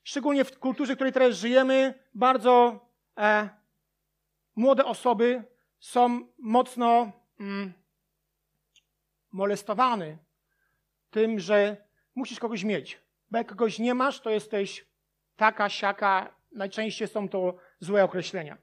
Szczególnie 0.05 0.45
w 0.45 0.59
kulturze, 0.59 0.93
w 0.93 0.97
której 0.97 1.13
teraz 1.13 1.37
żyjemy, 1.37 2.05
bardzo 2.15 2.87
e, 3.19 3.49
młode 4.57 4.85
osoby 4.85 5.45
są 5.81 6.33
mocno 6.39 7.13
mm, 7.41 7.73
molestowane 9.33 10.19
tym, 11.11 11.41
że 11.41 11.89
musisz 12.15 12.39
kogoś 12.39 12.65
mieć. 12.65 13.02
Bo 13.33 13.39
jak 13.39 13.47
kogoś 13.47 13.79
nie 13.79 13.95
masz, 13.95 14.21
to 14.21 14.31
jesteś 14.31 14.87
taka, 15.37 15.69
siaka. 15.69 16.35
Najczęściej 16.53 17.09
są 17.09 17.29
to 17.29 17.55
złe 17.81 18.05
określenia. 18.05 18.59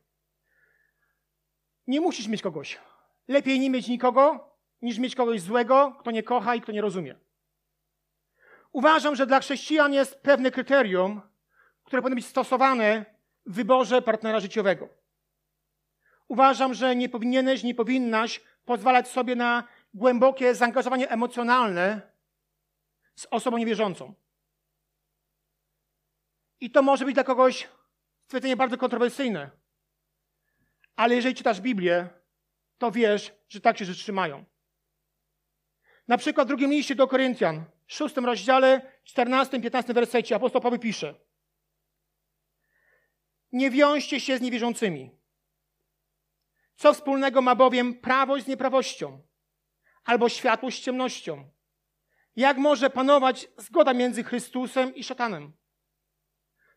Nie 1.87 2.01
musisz 2.01 2.27
mieć 2.27 2.41
kogoś. 2.41 2.79
Lepiej 3.27 3.59
nie 3.59 3.69
mieć 3.69 3.87
nikogo, 3.87 4.53
niż 4.81 4.97
mieć 4.97 5.15
kogoś 5.15 5.41
złego, 5.41 5.97
kto 5.99 6.11
nie 6.11 6.23
kocha 6.23 6.55
i 6.55 6.61
kto 6.61 6.71
nie 6.71 6.81
rozumie. 6.81 7.15
Uważam, 8.71 9.15
że 9.15 9.27
dla 9.27 9.39
chrześcijan 9.39 9.93
jest 9.93 10.21
pewne 10.21 10.51
kryterium, 10.51 11.21
które 11.83 12.01
powinno 12.01 12.15
być 12.15 12.25
stosowane 12.25 13.05
w 13.45 13.53
wyborze 13.53 14.01
partnera 14.01 14.39
życiowego. 14.39 14.89
Uważam, 16.27 16.73
że 16.73 16.95
nie 16.95 17.09
powinieneś, 17.09 17.63
nie 17.63 17.75
powinnaś 17.75 18.41
pozwalać 18.65 19.07
sobie 19.07 19.35
na 19.35 19.63
głębokie 19.93 20.55
zaangażowanie 20.55 21.09
emocjonalne 21.09 22.01
z 23.15 23.27
osobą 23.31 23.57
niewierzącą. 23.57 24.13
I 26.59 26.71
to 26.71 26.81
może 26.81 27.05
być 27.05 27.13
dla 27.13 27.23
kogoś 27.23 27.69
stwierdzenie 28.25 28.55
bardzo 28.55 28.77
kontrowersyjne. 28.77 29.49
Ale 30.95 31.15
jeżeli 31.15 31.35
czytasz 31.35 31.61
Biblię, 31.61 32.09
to 32.77 32.91
wiesz, 32.91 33.31
że 33.49 33.61
tak 33.61 33.77
się 33.77 33.85
rzeczy 33.85 33.99
trzymają. 33.99 34.45
Na 36.07 36.17
przykład 36.17 36.47
w 36.47 36.49
drugim 36.49 36.71
liście 36.71 36.95
do 36.95 37.07
Koryntian, 37.07 37.65
w 37.87 37.93
szóstym 37.93 38.25
rozdziale, 38.25 38.91
14-15 39.17 39.93
wersecie 39.93 40.35
apostoł 40.35 40.61
Paweł 40.61 40.79
pisze 40.79 41.15
Nie 43.51 43.71
wiążcie 43.71 44.19
się 44.19 44.37
z 44.37 44.41
niewierzącymi. 44.41 45.11
Co 46.75 46.93
wspólnego 46.93 47.41
ma 47.41 47.55
bowiem 47.55 47.93
prawość 47.93 48.45
z 48.45 48.47
nieprawością? 48.47 49.21
Albo 50.03 50.29
światłość 50.29 50.81
z 50.81 50.85
ciemnością? 50.85 51.49
Jak 52.35 52.57
może 52.57 52.89
panować 52.89 53.47
zgoda 53.57 53.93
między 53.93 54.23
Chrystusem 54.23 54.95
i 54.95 55.03
szatanem? 55.03 55.53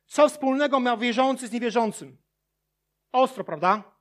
Co 0.06 0.28
wspólnego 0.28 0.80
ma 0.80 0.96
wierzący 0.96 1.48
z 1.48 1.52
niewierzącym? 1.52 2.18
Ostro, 3.12 3.44
prawda? 3.44 3.92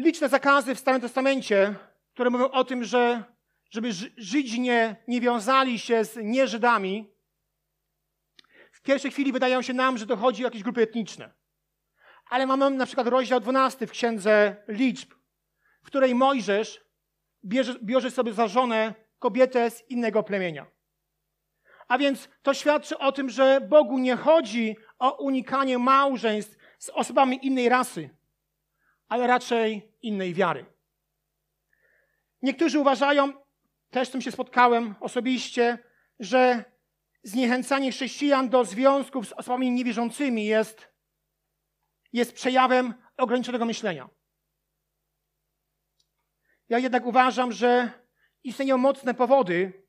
liczne 0.00 0.28
zakazy 0.28 0.74
w 0.74 0.78
Starym 0.78 1.00
Testamencie, 1.00 1.74
które 2.12 2.30
mówią 2.30 2.50
o 2.50 2.64
tym, 2.64 2.84
że 2.84 3.24
żeby 3.70 3.92
Żydzi 4.16 4.60
nie, 4.60 4.96
nie 5.08 5.20
wiązali 5.20 5.78
się 5.78 6.04
z 6.04 6.16
nieżydami, 6.16 7.14
w 8.72 8.82
pierwszej 8.82 9.10
chwili 9.10 9.32
wydają 9.32 9.62
się 9.62 9.72
nam, 9.72 9.98
że 9.98 10.06
to 10.06 10.16
chodzi 10.16 10.44
o 10.44 10.46
jakieś 10.46 10.62
grupy 10.62 10.82
etniczne. 10.82 11.34
Ale 12.30 12.46
mamy 12.46 12.70
na 12.70 12.86
przykład 12.86 13.06
rozdział 13.06 13.40
12 13.40 13.86
w 13.86 13.90
Księdze 13.90 14.56
Liczb, 14.68 15.14
w 15.82 15.86
której 15.86 16.14
Mojżesz 16.14 16.80
bierze, 17.44 17.74
bierze 17.82 18.10
sobie 18.10 18.32
za 18.32 18.48
żonę 18.48 18.94
kobietę 19.18 19.70
z 19.70 19.90
innego 19.90 20.22
plemienia. 20.22 20.66
A 21.90 21.98
więc 21.98 22.28
to 22.42 22.54
świadczy 22.54 22.98
o 22.98 23.12
tym, 23.12 23.30
że 23.30 23.60
Bogu 23.60 23.98
nie 23.98 24.16
chodzi 24.16 24.76
o 24.98 25.10
unikanie 25.22 25.78
małżeństw 25.78 26.56
z 26.78 26.88
osobami 26.88 27.46
innej 27.46 27.68
rasy, 27.68 28.10
ale 29.08 29.26
raczej 29.26 29.92
innej 30.02 30.34
wiary. 30.34 30.66
Niektórzy 32.42 32.78
uważają, 32.78 33.32
też 33.90 34.08
z 34.08 34.10
tym 34.10 34.20
się 34.20 34.32
spotkałem 34.32 34.94
osobiście, 35.00 35.78
że 36.20 36.64
zniechęcanie 37.22 37.92
chrześcijan 37.92 38.48
do 38.48 38.64
związków 38.64 39.28
z 39.28 39.32
osobami 39.32 39.70
niewierzącymi 39.70 40.44
jest, 40.44 40.88
jest 42.12 42.32
przejawem 42.32 42.94
ograniczonego 43.16 43.64
myślenia. 43.64 44.08
Ja 46.68 46.78
jednak 46.78 47.06
uważam, 47.06 47.52
że 47.52 47.90
istnieją 48.44 48.78
mocne 48.78 49.14
powody 49.14 49.86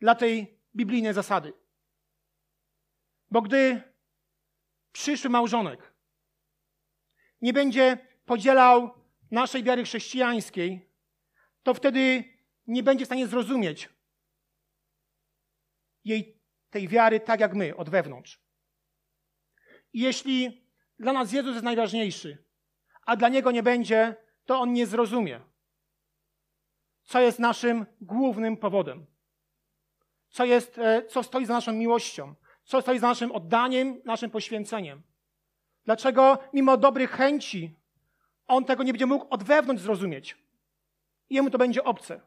dla 0.00 0.14
tej 0.14 0.55
biblijnej 0.76 1.14
zasady. 1.14 1.52
Bo 3.30 3.42
gdy 3.42 3.82
przyszły 4.92 5.30
małżonek 5.30 5.92
nie 7.40 7.52
będzie 7.52 7.98
podzielał 8.24 8.94
naszej 9.30 9.62
wiary 9.62 9.84
chrześcijańskiej, 9.84 10.90
to 11.62 11.74
wtedy 11.74 12.24
nie 12.66 12.82
będzie 12.82 13.04
w 13.04 13.08
stanie 13.08 13.26
zrozumieć 13.26 13.88
jej 16.04 16.40
tej 16.70 16.88
wiary 16.88 17.20
tak 17.20 17.40
jak 17.40 17.54
my, 17.54 17.76
od 17.76 17.90
wewnątrz. 17.90 18.40
I 19.92 20.00
jeśli 20.00 20.66
dla 20.98 21.12
nas 21.12 21.32
Jezus 21.32 21.52
jest 21.52 21.64
najważniejszy, 21.64 22.44
a 23.02 23.16
dla 23.16 23.28
Niego 23.28 23.50
nie 23.50 23.62
będzie, 23.62 24.16
to 24.44 24.60
On 24.60 24.72
nie 24.72 24.86
zrozumie, 24.86 25.40
co 27.02 27.20
jest 27.20 27.38
naszym 27.38 27.86
głównym 28.00 28.56
powodem. 28.56 29.06
Co, 30.36 30.44
jest, 30.44 30.78
e, 30.78 31.02
co 31.08 31.22
stoi 31.22 31.46
za 31.46 31.52
naszą 31.52 31.72
miłością, 31.72 32.34
co 32.64 32.82
stoi 32.82 32.98
za 32.98 33.06
naszym 33.08 33.32
oddaniem, 33.32 34.00
naszym 34.04 34.30
poświęceniem. 34.30 35.02
Dlaczego 35.84 36.38
mimo 36.52 36.76
dobrych 36.76 37.10
chęci 37.10 37.74
on 38.46 38.64
tego 38.64 38.82
nie 38.82 38.92
będzie 38.92 39.06
mógł 39.06 39.26
od 39.30 39.44
wewnątrz 39.44 39.82
zrozumieć. 39.82 40.36
Jemu 41.30 41.50
to 41.50 41.58
będzie 41.58 41.84
obce. 41.84 42.20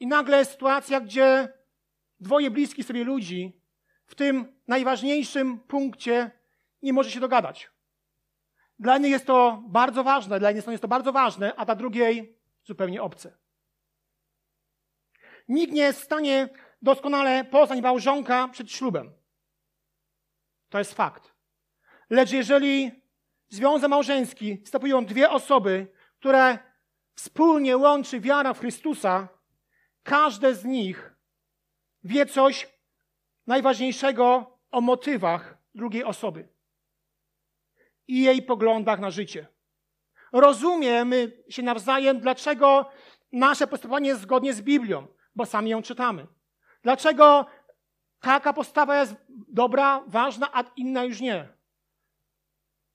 I 0.00 0.06
nagle 0.06 0.38
jest 0.38 0.50
sytuacja, 0.50 1.00
gdzie 1.00 1.48
dwoje 2.20 2.50
bliskich 2.50 2.86
sobie 2.86 3.04
ludzi 3.04 3.60
w 4.06 4.14
tym 4.14 4.60
najważniejszym 4.68 5.58
punkcie 5.58 6.30
nie 6.82 6.92
może 6.92 7.10
się 7.10 7.20
dogadać. 7.20 7.70
Dla 8.78 8.92
jednej 8.92 9.10
jest 9.10 9.26
to 9.26 9.62
bardzo 9.66 10.04
ważne, 10.04 10.38
dla 10.38 10.50
jednej 10.50 10.72
jest 10.72 10.82
to 10.82 10.88
bardzo 10.88 11.12
ważne, 11.12 11.54
a 11.54 11.64
dla 11.64 11.74
drugiej 11.74 12.38
zupełnie 12.64 13.02
obce. 13.02 13.36
Nikt 15.48 15.72
nie 15.72 15.82
jest 15.82 16.00
w 16.00 16.04
stanie 16.04 16.48
doskonale 16.84 17.44
poznać 17.44 17.80
małżonka 17.80 18.48
przed 18.48 18.70
ślubem. 18.70 19.12
To 20.68 20.78
jest 20.78 20.94
fakt. 20.94 21.34
Lecz 22.10 22.32
jeżeli 22.32 22.90
związek 23.48 23.90
małżeński 23.90 24.62
wstępują 24.64 25.04
dwie 25.04 25.30
osoby, 25.30 25.86
które 26.18 26.58
wspólnie 27.14 27.76
łączy 27.76 28.20
wiara 28.20 28.54
w 28.54 28.60
Chrystusa, 28.60 29.28
każde 30.02 30.54
z 30.54 30.64
nich 30.64 31.14
wie 32.04 32.26
coś 32.26 32.68
najważniejszego 33.46 34.58
o 34.70 34.80
motywach 34.80 35.58
drugiej 35.74 36.04
osoby 36.04 36.48
i 38.08 38.22
jej 38.22 38.42
poglądach 38.42 39.00
na 39.00 39.10
życie. 39.10 39.46
Rozumiemy 40.32 41.32
się 41.48 41.62
nawzajem, 41.62 42.20
dlaczego 42.20 42.90
nasze 43.32 43.66
postępowanie 43.66 44.08
jest 44.08 44.20
zgodnie 44.20 44.54
z 44.54 44.62
Biblią, 44.62 45.06
bo 45.34 45.46
sami 45.46 45.70
ją 45.70 45.82
czytamy. 45.82 46.26
Dlaczego 46.84 47.46
taka 48.20 48.52
postawa 48.52 49.00
jest 49.00 49.14
dobra, 49.48 50.04
ważna, 50.06 50.50
a 50.52 50.64
inna 50.76 51.04
już 51.04 51.20
nie. 51.20 51.48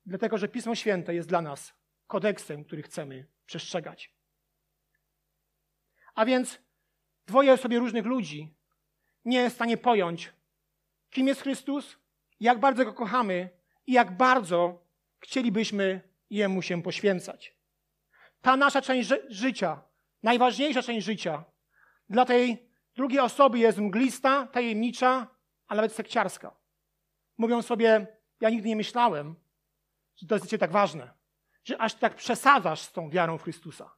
Dlatego, 0.05 0.37
że 0.37 0.47
Pismo 0.47 0.75
Święte 0.75 1.15
jest 1.15 1.29
dla 1.29 1.41
nas 1.41 1.73
kodeksem, 2.07 2.63
który 2.63 2.81
chcemy 2.83 3.27
przestrzegać. 3.45 4.13
A 6.15 6.25
więc 6.25 6.59
dwoje 7.25 7.57
sobie 7.57 7.79
różnych 7.79 8.05
ludzi 8.05 8.55
nie 9.25 9.37
jest 9.37 9.55
w 9.55 9.57
stanie 9.57 9.77
pojąć, 9.77 10.33
kim 11.09 11.27
jest 11.27 11.41
Chrystus, 11.41 11.97
jak 12.39 12.59
bardzo 12.59 12.85
Go 12.85 12.93
kochamy 12.93 13.49
i 13.87 13.93
jak 13.93 14.17
bardzo 14.17 14.85
chcielibyśmy 15.19 16.01
Jemu 16.29 16.61
się 16.61 16.83
poświęcać. 16.83 17.55
Ta 18.41 18.57
nasza 18.57 18.81
część 18.81 19.07
ży 19.07 19.25
życia, 19.29 19.81
najważniejsza 20.23 20.81
część 20.81 21.05
życia, 21.05 21.43
dla 22.09 22.25
tej 22.25 22.68
drugiej 22.99 23.19
osoby 23.19 23.59
jest 23.59 23.77
mglista, 23.77 24.47
tajemnicza, 24.47 25.27
a 25.67 25.75
nawet 25.75 25.93
sekciarska. 25.93 26.55
Mówią 27.37 27.61
sobie, 27.61 28.07
ja 28.41 28.49
nigdy 28.49 28.69
nie 28.69 28.75
myślałem, 28.75 29.35
że 30.15 30.27
to 30.27 30.35
jest 30.35 30.49
dla 30.49 30.57
tak 30.57 30.71
ważne, 30.71 31.13
że 31.63 31.81
aż 31.81 31.93
tak 31.93 32.15
przesadzasz 32.15 32.81
z 32.81 32.91
tą 32.91 33.09
wiarą 33.09 33.37
w 33.37 33.43
Chrystusa. 33.43 33.89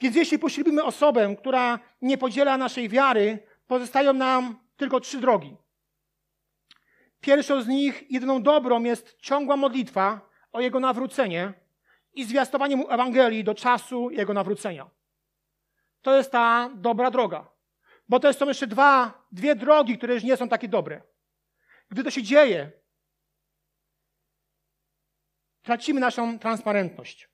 Więc 0.00 0.16
jeśli 0.16 0.38
poślubimy 0.38 0.84
osobę, 0.84 1.36
która 1.38 1.78
nie 2.02 2.18
podziela 2.18 2.58
naszej 2.58 2.88
wiary, 2.88 3.38
pozostają 3.66 4.12
nam 4.12 4.58
tylko 4.76 5.00
trzy 5.00 5.20
drogi. 5.20 5.56
Pierwszą 7.20 7.62
z 7.62 7.68
nich, 7.68 8.10
jedyną 8.10 8.42
dobrą, 8.42 8.82
jest 8.82 9.16
ciągła 9.18 9.56
modlitwa 9.56 10.20
o 10.52 10.60
jego 10.60 10.80
nawrócenie 10.80 11.52
i 12.14 12.24
zwiastowanie 12.24 12.76
mu 12.76 12.90
Ewangelii 12.90 13.44
do 13.44 13.54
czasu 13.54 14.10
jego 14.10 14.34
nawrócenia. 14.34 14.95
To 16.06 16.16
jest 16.16 16.32
ta 16.32 16.70
dobra 16.74 17.10
droga. 17.10 17.50
Bo 18.08 18.20
to 18.20 18.32
są 18.32 18.48
jeszcze 18.48 18.66
dwa, 18.66 19.26
dwie 19.32 19.56
drogi, 19.56 19.98
które 19.98 20.14
już 20.14 20.24
nie 20.24 20.36
są 20.36 20.48
takie 20.48 20.68
dobre. 20.68 21.02
Gdy 21.90 22.04
to 22.04 22.10
się 22.10 22.22
dzieje, 22.22 22.72
tracimy 25.62 26.00
naszą 26.00 26.38
transparentność. 26.38 27.28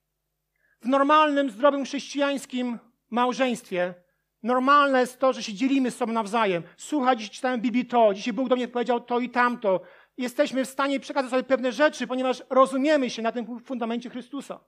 W 0.81 0.89
normalnym, 0.89 1.51
zdrowym 1.51 1.85
chrześcijańskim 1.85 2.79
małżeństwie 3.11 3.95
normalne 4.43 5.01
jest 5.01 5.21
to, 5.21 5.33
że 5.33 5.43
się 5.43 5.55
dzielimy 5.55 5.91
z 5.91 5.97
sobą 5.97 6.13
nawzajem. 6.13 6.63
Słuchaj, 6.77 7.17
dziś 7.17 7.31
czytałem 7.31 7.61
Biblii 7.61 7.87
to, 7.87 8.15
dzisiaj 8.15 8.33
Bóg 8.33 8.49
do 8.49 8.57
mnie 8.57 8.69
powiedział 8.69 9.01
to 9.01 9.21
i 9.21 9.31
tamto. 9.31 9.81
Jesteśmy 10.17 10.65
w 10.65 10.69
stanie 10.69 11.01
przekazać 11.01 11.31
sobie 11.31 11.43
pewne 11.43 11.73
rzeczy, 11.73 12.07
ponieważ 12.07 12.43
rozumiemy 12.51 13.11
się 13.11 13.23
na 13.23 13.33
tym 13.33 13.61
fundamencie 13.61 14.11
Chrystusa. 14.11 14.61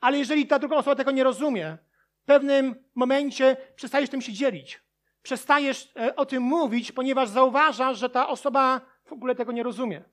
Ale 0.00 0.18
jeżeli 0.18 0.46
ta 0.46 0.58
druga 0.58 0.76
osoba 0.76 0.96
tego 0.96 1.10
nie 1.10 1.24
rozumie, 1.24 1.78
w 2.22 2.24
pewnym 2.24 2.74
momencie 2.94 3.56
przestajesz 3.76 4.10
tym 4.10 4.22
się 4.22 4.32
dzielić. 4.32 4.82
Przestajesz 5.22 5.92
e, 5.96 6.16
o 6.16 6.26
tym 6.26 6.42
mówić, 6.42 6.92
ponieważ 6.92 7.28
zauważasz, 7.28 7.98
że 7.98 8.10
ta 8.10 8.28
osoba 8.28 8.80
w 9.04 9.12
ogóle 9.12 9.34
tego 9.34 9.52
nie 9.52 9.62
rozumie. 9.62 10.04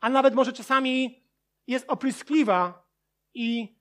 A 0.00 0.10
nawet 0.10 0.34
może 0.34 0.52
czasami 0.52 1.24
jest 1.66 1.90
opryskliwa 1.90 2.88
i 3.34 3.78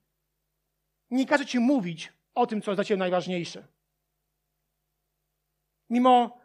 nie 1.10 1.26
każe 1.26 1.46
ci 1.46 1.60
mówić 1.60 2.14
o 2.34 2.48
tym, 2.48 2.62
co 2.62 2.72
jest 2.72 2.78
dla 2.78 2.84
ciebie 2.84 3.00
najważniejsze. 3.00 3.68
Mimo 5.90 6.42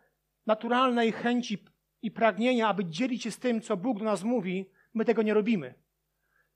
naturalnej 0.46 1.12
chęci 1.12 1.64
i 2.02 2.10
pragnienia, 2.10 2.68
aby 2.68 2.84
dzielić 2.84 3.22
się 3.22 3.30
z 3.30 3.38
tym, 3.38 3.60
co 3.60 3.76
Bóg 3.76 3.98
do 3.98 4.04
nas 4.04 4.22
mówi, 4.22 4.70
my 4.94 5.04
tego 5.04 5.22
nie 5.22 5.34
robimy. 5.34 5.74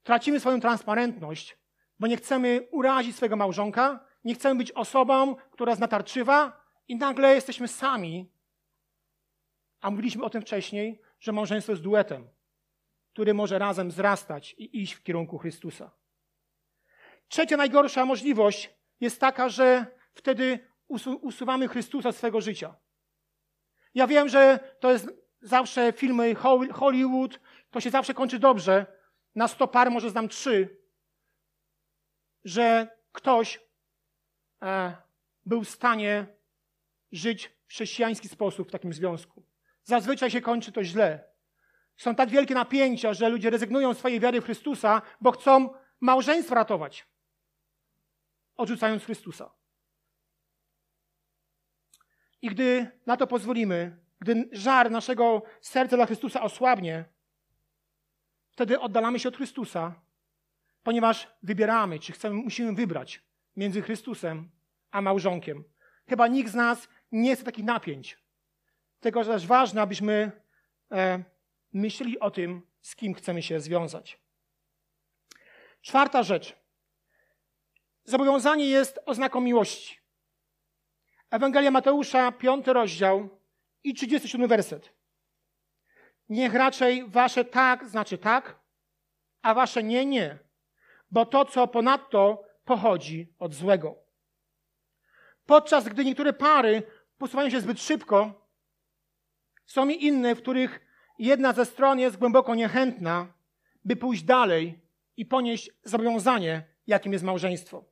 Tracimy 0.03 0.41
swoją 0.41 0.61
transparentność, 0.61 1.59
bo 1.99 2.07
nie 2.07 2.17
chcemy 2.17 2.69
urazić 2.71 3.17
swojego 3.17 3.37
małżonka, 3.37 4.06
nie 4.27 4.35
chcemy 4.35 4.59
być 4.59 4.73
osobą, 4.73 5.37
która 5.51 5.73
jest 5.73 5.81
natarczywa 5.81 6.65
i 6.89 6.97
nagle 6.97 7.35
jesteśmy 7.35 7.69
sami. 7.69 8.31
A 9.81 9.91
mówiliśmy 9.91 10.25
o 10.25 10.31
tym 10.31 10.43
wcześniej, 10.43 11.01
że 11.21 11.33
małżeństwo 11.33 11.73
jest 11.73 11.83
duetem 11.83 12.29
który 13.17 13.35
może 13.35 13.59
razem 13.59 13.89
wzrastać 13.89 14.55
i 14.59 14.83
iść 14.83 14.93
w 14.93 15.03
kierunku 15.03 15.39
Chrystusa. 15.39 15.91
Trzecia 17.29 17.57
najgorsza 17.57 18.05
możliwość 18.05 18.71
jest 19.01 19.21
taka, 19.21 19.49
że 19.49 19.87
wtedy 20.15 20.59
usuwamy 21.21 21.69
Chrystusa 21.69 22.13
z 22.13 22.17
swego 22.17 22.41
życia. 22.41 22.75
Ja 23.95 24.07
wiem, 24.07 24.29
że 24.29 24.59
to 24.81 24.93
jest 24.93 25.09
zawsze 25.41 25.93
filmy 25.93 26.35
Hollywood, 26.73 27.41
to 27.71 27.81
się 27.81 27.91
zawsze 27.91 28.15
kończy 28.15 28.39
dobrze. 28.39 28.87
Na 29.35 29.49
sto 29.49 29.69
par 29.69 29.91
może 29.91 30.11
znam 30.11 30.29
trzy, 30.29 30.79
że 32.45 32.89
ktoś 33.13 33.61
był 35.47 35.65
w 35.65 35.71
stanie 35.71 36.27
żyć 37.13 37.51
w 37.67 37.71
chrześcijański 37.71 38.29
sposób 38.29 38.69
w 38.69 38.73
takim 38.73 38.93
związku. 38.93 39.43
Zazwyczaj 39.83 40.31
się 40.31 40.41
kończy 40.41 40.73
to 40.73 40.85
źle. 40.85 41.25
Są 41.97 42.15
tak 42.15 42.31
wielkie 42.31 42.55
napięcia, 42.55 43.15
że 43.15 43.29
ludzie 43.29 43.51
rezygnują 43.51 43.95
z 43.95 43.99
swojej 43.99 44.21
wiary 44.21 44.41
w 44.41 44.45
Chrystusa, 44.45 45.03
bo 45.21 45.33
chcą 45.33 45.75
małżeństwo 46.01 46.55
ratować, 46.55 47.07
odrzucając 48.57 49.05
Chrystusa. 49.05 49.51
I 52.43 52.49
gdy 52.49 52.91
na 53.07 53.17
to 53.17 53.27
pozwolimy, 53.27 53.99
gdy 54.21 54.49
żar 54.53 54.91
naszego 54.91 55.43
serca 55.61 55.97
dla 55.97 56.07
Chrystusa 56.07 56.43
osłabnie, 56.43 57.05
wtedy 58.51 58.81
oddalamy 58.81 59.19
się 59.19 59.29
od 59.29 59.37
Chrystusa, 59.37 59.95
ponieważ 60.83 61.29
wybieramy, 61.43 61.99
czy 61.99 62.13
chcemy, 62.13 62.35
musimy 62.35 62.73
wybrać 62.73 63.26
między 63.57 63.83
Chrystusem 63.83 64.51
a 64.91 65.03
małżonkiem. 65.03 65.65
Chyba 66.09 66.27
nikt 66.27 66.51
z 66.51 66.55
nas 66.55 66.89
nie 67.13 67.35
chce 67.37 67.45
takich 67.45 67.65
napięć. 67.65 68.19
Tego 69.01 69.25
też 69.25 69.47
ważne, 69.47 69.83
abyśmy 69.83 70.33
e, 70.93 71.25
myśleli 71.73 72.21
o 72.21 72.31
tym, 72.31 72.63
z 72.83 72.97
kim 72.97 73.15
chcemy 73.15 73.43
się 73.43 73.61
związać. 73.61 74.19
Czwarta 75.81 76.23
rzecz. 76.23 76.57
zobowiązanie 78.05 78.67
jest 78.67 78.99
oznaką 79.07 79.41
miłości. 79.41 79.99
Ewangelia 81.31 81.71
Mateusza, 81.71 82.33
piąty 82.33 82.73
rozdział 82.73 83.29
i 83.85 83.95
37 83.95 84.49
werset. 84.49 84.93
Niech 86.29 86.55
raczej 86.55 87.09
wasze 87.09 87.45
tak 87.45 87.89
znaczy 87.89 88.19
tak, 88.19 88.59
a 89.43 89.55
wasze 89.55 89.83
nie, 89.83 90.07
nie, 90.07 90.39
bo 91.11 91.27
to, 91.27 91.45
co 91.45 91.69
ponadto, 91.69 92.46
pochodzi 92.67 93.35
od 93.39 93.55
złego. 93.55 93.95
Podczas 95.47 95.89
gdy 95.89 96.05
niektóre 96.05 96.33
pary 96.33 96.83
posuwają 97.19 97.51
się 97.51 97.61
zbyt 97.61 97.81
szybko, 97.81 98.47
są 99.67 99.89
i 99.89 100.05
inne, 100.05 100.35
w 100.35 100.43
których 100.43 100.81
jedna 101.19 101.53
ze 101.53 101.65
stron 101.65 101.99
jest 101.99 102.17
głęboko 102.17 102.55
niechętna, 102.55 103.33
by 103.85 103.97
pójść 103.97 104.23
dalej 104.23 104.81
i 105.17 105.27
ponieść 105.27 105.71
zobowiązanie, 105.85 106.63
jakim 106.87 107.13
jest 107.13 107.25
małżeństwo. 107.25 107.85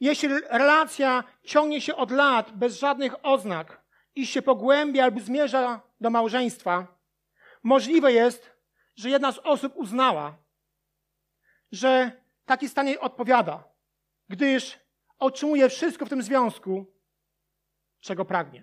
Jeśli 0.00 0.28
relacja 0.48 1.24
ciągnie 1.44 1.80
się 1.80 1.96
od 1.96 2.10
lat 2.10 2.52
bez 2.52 2.78
żadnych 2.78 3.26
oznak 3.26 3.82
i 4.14 4.26
się 4.26 4.42
pogłębia 4.42 5.04
albo 5.04 5.20
zmierza 5.20 5.80
do 6.00 6.10
małżeństwa, 6.10 6.86
możliwe 7.62 8.12
jest, 8.12 8.50
że 8.96 9.10
jedna 9.10 9.32
z 9.32 9.38
osób 9.38 9.76
uznała, 9.76 10.36
że 11.72 12.12
taki 12.46 12.68
stan 12.68 12.86
jej 12.86 12.98
odpowiada, 12.98 13.64
gdyż 14.28 14.78
otrzymuje 15.18 15.68
wszystko 15.68 16.06
w 16.06 16.08
tym 16.08 16.22
związku, 16.22 16.94
czego 18.00 18.24
pragnie. 18.24 18.62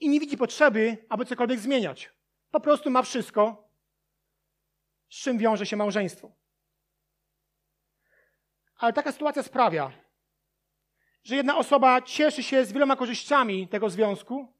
I 0.00 0.08
nie 0.08 0.20
widzi 0.20 0.36
potrzeby, 0.36 1.06
aby 1.08 1.24
cokolwiek 1.24 1.58
zmieniać. 1.60 2.12
Po 2.50 2.60
prostu 2.60 2.90
ma 2.90 3.02
wszystko, 3.02 3.68
z 5.10 5.14
czym 5.14 5.38
wiąże 5.38 5.66
się 5.66 5.76
małżeństwo. 5.76 6.32
Ale 8.76 8.92
taka 8.92 9.12
sytuacja 9.12 9.42
sprawia, 9.42 9.92
że 11.24 11.36
jedna 11.36 11.56
osoba 11.56 12.02
cieszy 12.02 12.42
się 12.42 12.64
z 12.64 12.72
wieloma 12.72 12.96
korzyściami 12.96 13.68
tego 13.68 13.90
związku, 13.90 14.52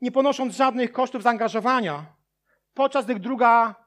nie 0.00 0.12
ponosząc 0.12 0.54
żadnych 0.54 0.92
kosztów 0.92 1.22
zaangażowania, 1.22 2.16
podczas 2.74 3.04
gdy 3.04 3.20
druga 3.20 3.83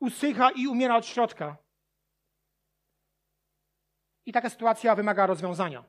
usycha 0.00 0.50
i 0.50 0.66
umiera 0.66 0.96
od 0.96 1.06
środka. 1.06 1.56
I 4.26 4.32
taka 4.32 4.50
sytuacja 4.50 4.94
wymaga 4.94 5.26
rozwiązania. 5.26 5.84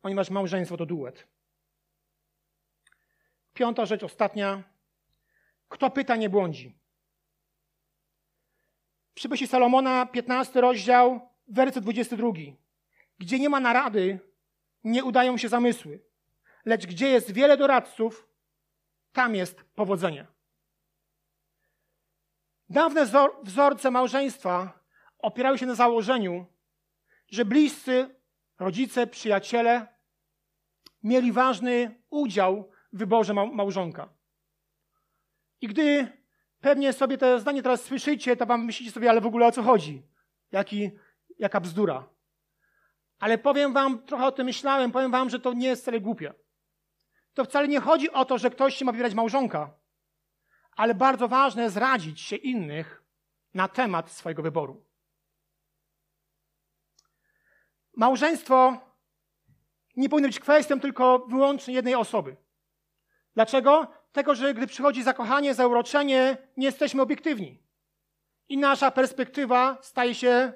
Ponieważ 0.00 0.30
małżeństwo 0.30 0.76
to 0.76 0.86
duet. 0.86 1.28
Piąta 3.52 3.86
rzecz, 3.86 4.02
ostatnia. 4.02 4.62
Kto 5.68 5.90
pyta, 5.90 6.16
nie 6.16 6.30
błądzi. 6.30 6.78
Przybysi 9.14 9.46
Salomona, 9.46 10.06
15 10.06 10.60
rozdział, 10.60 11.28
werset 11.48 11.82
22. 11.82 12.32
Gdzie 13.18 13.38
nie 13.38 13.48
ma 13.48 13.60
narady, 13.60 14.18
nie 14.84 15.04
udają 15.04 15.36
się 15.36 15.48
zamysły. 15.48 16.04
Lecz 16.64 16.86
gdzie 16.86 17.08
jest 17.08 17.32
wiele 17.32 17.56
doradców, 17.56 18.28
tam 19.12 19.34
jest 19.34 19.64
powodzenie. 19.64 20.33
Dawne 22.68 23.06
wzorce 23.42 23.90
małżeństwa 23.90 24.78
opierały 25.18 25.58
się 25.58 25.66
na 25.66 25.74
założeniu, 25.74 26.46
że 27.30 27.44
bliscy, 27.44 28.14
rodzice, 28.58 29.06
przyjaciele 29.06 29.86
mieli 31.02 31.32
ważny 31.32 32.02
udział 32.10 32.70
w 32.92 32.98
wyborze 32.98 33.34
małżonka. 33.34 34.08
I 35.60 35.68
gdy 35.68 36.08
pewnie 36.60 36.92
sobie 36.92 37.18
to 37.18 37.40
zdanie 37.40 37.62
teraz 37.62 37.82
słyszycie, 37.82 38.36
to 38.36 38.46
wam 38.46 38.64
myślicie 38.64 38.92
sobie, 38.92 39.10
ale 39.10 39.20
w 39.20 39.26
ogóle 39.26 39.46
o 39.46 39.52
co 39.52 39.62
chodzi? 39.62 40.02
Jaki, 40.52 40.90
jaka 41.38 41.60
bzdura. 41.60 42.08
Ale 43.18 43.38
powiem 43.38 43.72
wam, 43.72 44.02
trochę 44.02 44.26
o 44.26 44.32
tym 44.32 44.46
myślałem, 44.46 44.92
powiem 44.92 45.10
wam, 45.10 45.30
że 45.30 45.40
to 45.40 45.52
nie 45.52 45.66
jest 45.66 45.82
wcale 45.82 46.00
głupie. 46.00 46.34
To 47.34 47.44
wcale 47.44 47.68
nie 47.68 47.80
chodzi 47.80 48.10
o 48.10 48.24
to, 48.24 48.38
że 48.38 48.50
ktoś 48.50 48.74
się 48.76 48.84
ma 48.84 48.92
wybierać 48.92 49.14
małżonka, 49.14 49.74
ale 50.76 50.94
bardzo 50.94 51.28
ważne 51.28 51.62
jest 51.62 51.76
radzić 51.76 52.20
się 52.20 52.36
innych 52.36 53.02
na 53.54 53.68
temat 53.68 54.10
swojego 54.10 54.42
wyboru. 54.42 54.84
Małżeństwo 57.96 58.80
nie 59.96 60.08
powinno 60.08 60.28
być 60.28 60.40
kwestią 60.40 60.80
tylko 60.80 61.18
wyłącznie 61.18 61.74
jednej 61.74 61.94
osoby. 61.94 62.36
Dlaczego? 63.34 63.86
Tego, 64.12 64.34
że 64.34 64.54
gdy 64.54 64.66
przychodzi 64.66 65.02
zakochanie, 65.02 65.54
zauroczenie, 65.54 66.36
nie 66.56 66.66
jesteśmy 66.66 67.02
obiektywni. 67.02 67.62
I 68.48 68.58
nasza 68.58 68.90
perspektywa 68.90 69.78
staje 69.82 70.14
się 70.14 70.52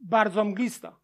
bardzo 0.00 0.44
mglista. 0.44 1.00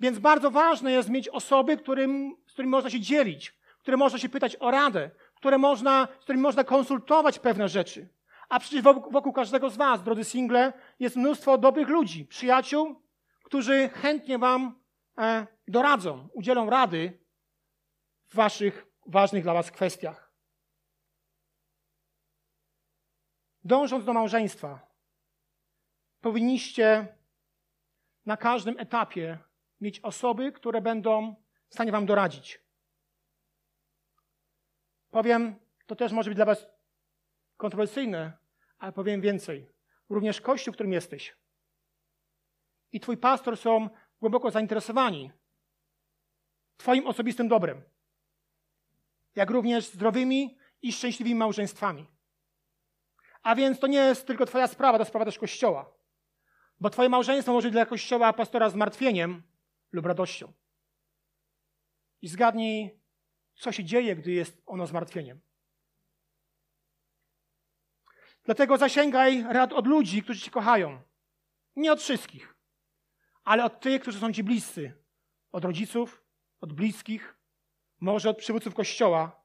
Więc 0.00 0.18
bardzo 0.18 0.50
ważne 0.50 0.92
jest 0.92 1.08
mieć 1.08 1.28
osoby, 1.28 1.76
którym, 1.76 2.36
z 2.46 2.52
którymi 2.52 2.70
można 2.70 2.90
się 2.90 3.00
dzielić, 3.00 3.58
które 3.78 3.96
można 3.96 4.18
się 4.18 4.28
pytać 4.28 4.56
o 4.56 4.70
radę, 4.70 5.10
które 5.40 5.58
można, 5.58 6.08
z 6.20 6.22
którymi 6.22 6.42
można 6.42 6.64
konsultować 6.64 7.38
pewne 7.38 7.68
rzeczy. 7.68 8.08
A 8.48 8.60
przecież 8.60 8.82
wokół, 8.82 9.32
każdego 9.32 9.70
z 9.70 9.76
Was, 9.76 10.02
drodzy 10.02 10.24
single, 10.24 10.72
jest 10.98 11.16
mnóstwo 11.16 11.58
dobrych 11.58 11.88
ludzi, 11.88 12.26
przyjaciół, 12.26 13.02
którzy 13.44 13.88
chętnie 13.88 14.38
Wam 14.38 14.80
e, 15.18 15.46
doradzą, 15.68 16.28
udzielą 16.34 16.70
rady 16.70 17.18
w 18.28 18.34
Waszych 18.34 18.86
ważnych 19.06 19.42
dla 19.42 19.54
Was 19.54 19.70
kwestiach. 19.70 20.32
Dążąc 23.64 24.04
do 24.04 24.12
małżeństwa, 24.12 24.86
powinniście 26.20 27.16
na 28.26 28.36
każdym 28.36 28.78
etapie 28.78 29.38
mieć 29.80 30.00
osoby, 30.00 30.52
które 30.52 30.80
będą 30.80 31.34
w 31.68 31.74
stanie 31.74 31.92
Wam 31.92 32.06
doradzić. 32.06 32.59
Powiem, 35.10 35.54
to 35.86 35.96
też 35.96 36.12
może 36.12 36.30
być 36.30 36.36
dla 36.36 36.44
Was 36.44 36.66
kontrowersyjne, 37.56 38.32
ale 38.78 38.92
powiem 38.92 39.20
więcej. 39.20 39.68
Również 40.08 40.40
Kościół, 40.40 40.72
w 40.72 40.76
którym 40.76 40.92
jesteś 40.92 41.40
i 42.92 43.00
Twój 43.00 43.16
pastor 43.16 43.56
są 43.56 43.88
głęboko 44.20 44.50
zainteresowani 44.50 45.30
Twoim 46.76 47.06
osobistym 47.06 47.48
dobrem, 47.48 47.82
jak 49.34 49.50
również 49.50 49.86
zdrowymi 49.86 50.58
i 50.82 50.92
szczęśliwymi 50.92 51.34
małżeństwami. 51.34 52.06
A 53.42 53.54
więc 53.54 53.80
to 53.80 53.86
nie 53.86 53.98
jest 53.98 54.26
tylko 54.26 54.46
Twoja 54.46 54.66
sprawa, 54.66 54.98
to 54.98 55.04
sprawa 55.04 55.24
też 55.24 55.38
Kościoła. 55.38 55.92
Bo 56.80 56.90
Twoje 56.90 57.08
małżeństwo 57.08 57.52
może 57.52 57.68
być 57.68 57.72
dla 57.72 57.86
Kościoła 57.86 58.32
pastora 58.32 58.70
zmartwieniem 58.70 59.42
lub 59.92 60.06
radością. 60.06 60.52
I 62.22 62.28
zgadnij, 62.28 62.99
co 63.60 63.72
się 63.72 63.84
dzieje, 63.84 64.16
gdy 64.16 64.32
jest 64.32 64.62
ono 64.66 64.86
zmartwieniem. 64.86 65.40
Dlatego 68.44 68.78
zasięgaj 68.78 69.42
rad 69.48 69.72
od 69.72 69.86
ludzi, 69.86 70.22
którzy 70.22 70.40
Cię 70.40 70.50
kochają. 70.50 71.02
Nie 71.76 71.92
od 71.92 72.00
wszystkich, 72.00 72.54
ale 73.44 73.64
od 73.64 73.80
tych, 73.80 74.02
którzy 74.02 74.18
są 74.18 74.32
Ci 74.32 74.44
bliscy. 74.44 75.04
Od 75.52 75.64
rodziców, 75.64 76.24
od 76.60 76.72
bliskich, 76.72 77.36
może 78.00 78.30
od 78.30 78.38
przywódców 78.38 78.74
Kościoła. 78.74 79.44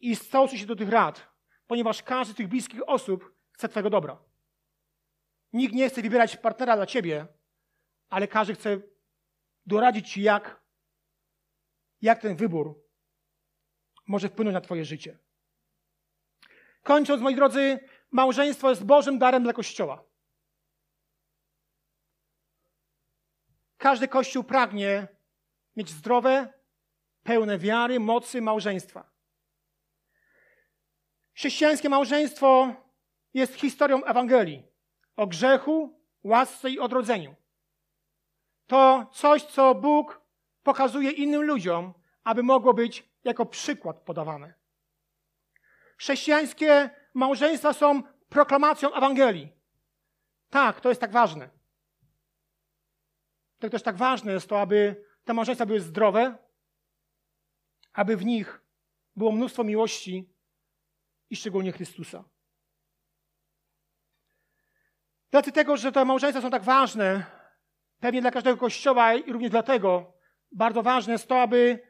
I 0.00 0.16
stosuj 0.16 0.58
się 0.58 0.66
do 0.66 0.76
tych 0.76 0.88
rad, 0.88 1.28
ponieważ 1.66 2.02
każdy 2.02 2.34
z 2.34 2.36
tych 2.36 2.48
bliskich 2.48 2.80
osób 2.86 3.34
chce 3.52 3.68
Twojego 3.68 3.90
dobra. 3.90 4.18
Nikt 5.52 5.74
nie 5.74 5.88
chce 5.88 6.02
wybierać 6.02 6.36
partnera 6.36 6.76
dla 6.76 6.86
Ciebie, 6.86 7.26
ale 8.08 8.28
każdy 8.28 8.54
chce 8.54 8.80
doradzić 9.66 10.12
Ci, 10.12 10.22
jak, 10.22 10.62
jak 12.00 12.20
ten 12.22 12.36
wybór 12.36 12.87
może 14.08 14.28
wpłynąć 14.28 14.54
na 14.54 14.60
Twoje 14.60 14.84
życie. 14.84 15.18
Kończąc, 16.82 17.22
moi 17.22 17.34
drodzy, 17.34 17.80
małżeństwo 18.10 18.70
jest 18.70 18.84
Bożym 18.84 19.18
darem 19.18 19.42
dla 19.42 19.52
Kościoła. 19.52 20.04
Każdy 23.76 24.08
Kościół 24.08 24.44
pragnie 24.44 25.08
mieć 25.76 25.90
zdrowe, 25.90 26.52
pełne 27.22 27.58
wiary, 27.58 28.00
mocy 28.00 28.42
małżeństwa. 28.42 29.10
Chrześcijańskie 31.34 31.88
małżeństwo 31.88 32.74
jest 33.34 33.54
historią 33.54 34.04
Ewangelii 34.04 34.62
o 35.16 35.26
grzechu, 35.26 36.00
łasce 36.24 36.70
i 36.70 36.78
odrodzeniu. 36.78 37.34
To 38.66 39.06
coś, 39.12 39.42
co 39.42 39.74
Bóg 39.74 40.20
pokazuje 40.62 41.10
innym 41.10 41.42
ludziom, 41.42 41.94
aby 42.24 42.42
mogło 42.42 42.74
być 42.74 43.07
jako 43.24 43.46
przykład 43.46 43.96
podawane. 43.96 44.54
Chrześcijańskie 45.96 46.90
małżeństwa 47.14 47.72
są 47.72 48.02
proklamacją 48.28 48.94
Ewangelii. 48.94 49.52
Tak, 50.50 50.80
to 50.80 50.88
jest 50.88 51.00
tak 51.00 51.12
ważne. 51.12 51.50
To 53.58 53.70
też 53.70 53.82
tak 53.82 53.96
ważne 53.96 54.32
jest 54.32 54.48
to, 54.48 54.60
aby 54.60 55.04
te 55.24 55.34
małżeństwa 55.34 55.66
były 55.66 55.80
zdrowe, 55.80 56.38
aby 57.92 58.16
w 58.16 58.24
nich 58.24 58.60
było 59.16 59.32
mnóstwo 59.32 59.64
miłości 59.64 60.34
i 61.30 61.36
szczególnie 61.36 61.72
Chrystusa. 61.72 62.24
Z 65.32 65.54
tego, 65.54 65.76
że 65.76 65.92
te 65.92 66.04
małżeństwa 66.04 66.42
są 66.42 66.50
tak 66.50 66.62
ważne, 66.62 67.26
pewnie 68.00 68.20
dla 68.20 68.30
każdego 68.30 68.56
kościoła 68.56 69.14
i 69.14 69.32
również 69.32 69.50
dlatego 69.50 70.12
bardzo 70.52 70.82
ważne 70.82 71.12
jest 71.12 71.28
to, 71.28 71.42
aby, 71.42 71.87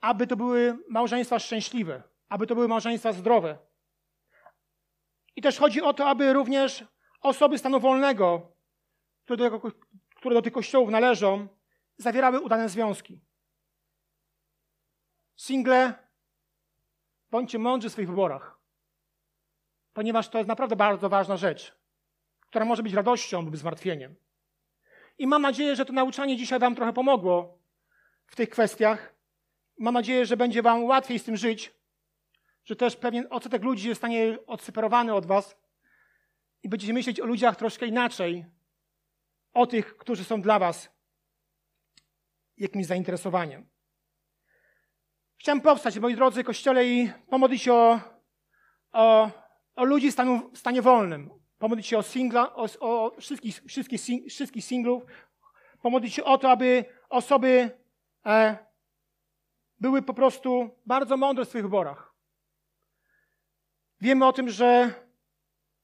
aby 0.00 0.26
to 0.26 0.36
były 0.36 0.78
małżeństwa 0.88 1.38
szczęśliwe, 1.38 2.02
aby 2.28 2.46
to 2.46 2.54
były 2.54 2.68
małżeństwa 2.68 3.12
zdrowe. 3.12 3.58
I 5.36 5.42
też 5.42 5.58
chodzi 5.58 5.82
o 5.82 5.94
to, 5.94 6.08
aby 6.08 6.32
również 6.32 6.84
osoby 7.20 7.58
stanu 7.58 7.80
wolnego, 7.80 8.52
które 9.24 9.50
do, 9.50 9.60
które 10.16 10.34
do 10.34 10.42
tych 10.42 10.52
kościołów 10.52 10.90
należą, 10.90 11.48
zawierały 11.96 12.40
udane 12.40 12.68
związki. 12.68 13.20
Single, 15.36 15.94
bądźcie 17.30 17.58
mądrzy 17.58 17.88
w 17.88 17.92
swoich 17.92 18.08
wyborach, 18.08 18.58
ponieważ 19.92 20.28
to 20.28 20.38
jest 20.38 20.48
naprawdę 20.48 20.76
bardzo 20.76 21.08
ważna 21.08 21.36
rzecz, 21.36 21.78
która 22.40 22.64
może 22.64 22.82
być 22.82 22.92
radością 22.92 23.42
lub 23.42 23.56
zmartwieniem. 23.56 24.14
I 25.18 25.26
mam 25.26 25.42
nadzieję, 25.42 25.76
że 25.76 25.84
to 25.84 25.92
nauczanie 25.92 26.36
dzisiaj 26.36 26.58
Wam 26.58 26.74
trochę 26.74 26.92
pomogło 26.92 27.58
w 28.26 28.36
tych 28.36 28.50
kwestiach. 28.50 29.13
Mam 29.78 29.94
nadzieję, 29.94 30.26
że 30.26 30.36
będzie 30.36 30.62
Wam 30.62 30.84
łatwiej 30.84 31.18
z 31.18 31.24
tym 31.24 31.36
żyć, 31.36 31.74
że 32.64 32.76
też 32.76 32.96
pewien 32.96 33.26
odsetek 33.30 33.62
ludzi 33.62 33.88
zostanie 33.88 34.38
odseparowany 34.46 35.14
od 35.14 35.26
Was 35.26 35.56
i 36.62 36.68
będziecie 36.68 36.92
myśleć 36.92 37.20
o 37.20 37.26
ludziach 37.26 37.56
troszkę 37.56 37.86
inaczej, 37.86 38.46
o 39.52 39.66
tych, 39.66 39.96
którzy 39.96 40.24
są 40.24 40.42
dla 40.42 40.58
Was 40.58 40.88
jakimś 42.56 42.86
zainteresowaniem. 42.86 43.68
Chciałem 45.36 45.60
powstać, 45.60 45.98
moi 45.98 46.14
drodzy 46.14 46.44
Kościele, 46.44 46.86
i 46.86 47.10
pomodlić 47.30 47.62
się 47.62 47.72
o, 47.72 48.00
o, 48.92 49.30
o 49.74 49.84
ludzi 49.84 50.10
w, 50.10 50.12
stanu, 50.12 50.50
w 50.50 50.58
stanie 50.58 50.82
wolnym. 50.82 51.30
Pomodlić 51.58 51.86
się 51.86 51.98
o 51.98 52.02
singla, 52.02 52.54
o, 52.54 52.66
o 52.80 53.12
wszystkich, 53.20 53.62
wszystkich, 53.68 54.00
wszystkich 54.28 54.64
singlów. 54.64 55.02
Pomodlić 55.82 56.14
się 56.14 56.24
o 56.24 56.38
to, 56.38 56.50
aby 56.50 56.84
osoby 57.08 57.70
e, 58.26 58.58
były 59.84 60.02
po 60.02 60.14
prostu 60.14 60.70
bardzo 60.86 61.16
mądre 61.16 61.44
w 61.44 61.48
swoich 61.48 61.64
wyborach. 61.64 62.14
Wiemy 64.00 64.26
o 64.26 64.32
tym, 64.32 64.48
że 64.48 64.90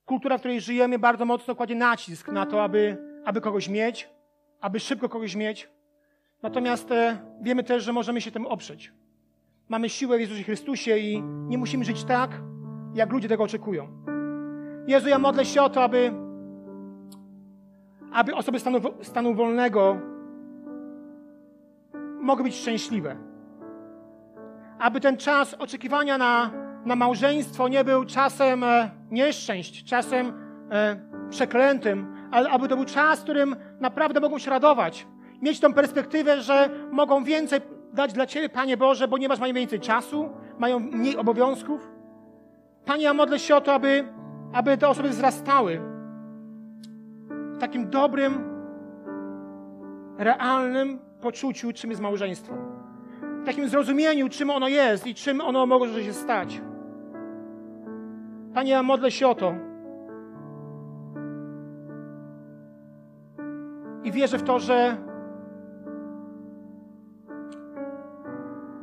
kultura, 0.04 0.38
w 0.38 0.40
której 0.40 0.60
żyjemy, 0.60 0.98
bardzo 0.98 1.24
mocno 1.24 1.54
kładzie 1.54 1.74
nacisk 1.74 2.28
na 2.28 2.46
to, 2.46 2.62
aby, 2.64 2.96
aby 3.24 3.40
kogoś 3.40 3.68
mieć, 3.68 4.08
aby 4.60 4.80
szybko 4.80 5.08
kogoś 5.08 5.36
mieć. 5.36 5.68
Natomiast 6.42 6.90
e, 6.90 7.18
wiemy 7.42 7.64
też, 7.64 7.84
że 7.84 7.92
możemy 7.92 8.20
się 8.20 8.30
tym 8.30 8.46
oprzeć. 8.46 8.92
Mamy 9.68 9.88
siłę 9.88 10.16
w 10.16 10.20
Jezusie 10.20 10.44
Chrystusie 10.44 10.98
i 10.98 11.22
nie 11.22 11.58
musimy 11.58 11.84
żyć 11.84 12.04
tak, 12.04 12.30
jak 12.94 13.12
ludzie 13.12 13.28
tego 13.28 13.44
oczekują. 13.44 14.04
Jezu, 14.86 15.08
ja 15.08 15.18
modlę 15.18 15.44
się 15.44 15.62
o 15.62 15.70
to, 15.70 15.84
aby, 15.84 16.12
aby 18.12 18.34
osoby 18.34 18.60
stanu, 18.60 18.78
stanu 19.02 19.34
wolnego 19.34 19.96
mogły 22.20 22.44
być 22.44 22.54
szczęśliwe. 22.54 23.29
Aby 24.80 25.00
ten 25.00 25.16
czas 25.16 25.54
oczekiwania 25.54 26.18
na, 26.18 26.50
na 26.84 26.96
małżeństwo 26.96 27.68
nie 27.68 27.84
był 27.84 28.04
czasem 28.04 28.64
e, 28.64 28.90
nieszczęść, 29.10 29.84
czasem 29.84 30.32
e, 30.70 30.96
przeklętym, 31.30 32.14
ale 32.30 32.50
aby 32.50 32.68
to 32.68 32.76
był 32.76 32.84
czas, 32.84 33.20
w 33.20 33.22
którym 33.22 33.56
naprawdę 33.80 34.20
mogą 34.20 34.38
się 34.38 34.50
radować. 34.50 35.06
Mieć 35.42 35.60
tą 35.60 35.74
perspektywę, 35.74 36.42
że 36.42 36.70
mogą 36.92 37.24
więcej 37.24 37.60
dać 37.92 38.12
dla 38.12 38.26
Ciebie, 38.26 38.48
Panie 38.48 38.76
Boże, 38.76 39.08
ponieważ 39.08 39.40
mają 39.40 39.54
więcej 39.54 39.80
czasu, 39.80 40.30
mają 40.58 40.78
mniej 40.78 41.16
obowiązków. 41.16 41.90
Panie, 42.84 43.04
ja 43.04 43.14
modlę 43.14 43.38
się 43.38 43.56
o 43.56 43.60
to, 43.60 43.74
aby, 43.74 44.04
aby 44.52 44.78
te 44.78 44.88
osoby 44.88 45.08
wzrastały 45.08 45.80
w 47.52 47.58
takim 47.58 47.90
dobrym, 47.90 48.50
realnym 50.18 50.98
poczuciu, 51.20 51.72
czym 51.72 51.90
jest 51.90 52.02
małżeństwo. 52.02 52.69
Takim 53.44 53.68
zrozumieniu, 53.68 54.28
czym 54.28 54.50
ono 54.50 54.68
jest 54.68 55.06
i 55.06 55.14
czym 55.14 55.40
ono 55.40 55.66
może 55.66 56.04
się 56.04 56.12
stać. 56.12 56.60
Panie, 58.54 58.70
ja 58.70 58.82
modlę 58.82 59.10
się 59.10 59.28
o 59.28 59.34
to. 59.34 59.54
I 64.04 64.12
wierzę 64.12 64.38
w 64.38 64.42
to, 64.42 64.58
że 64.58 64.96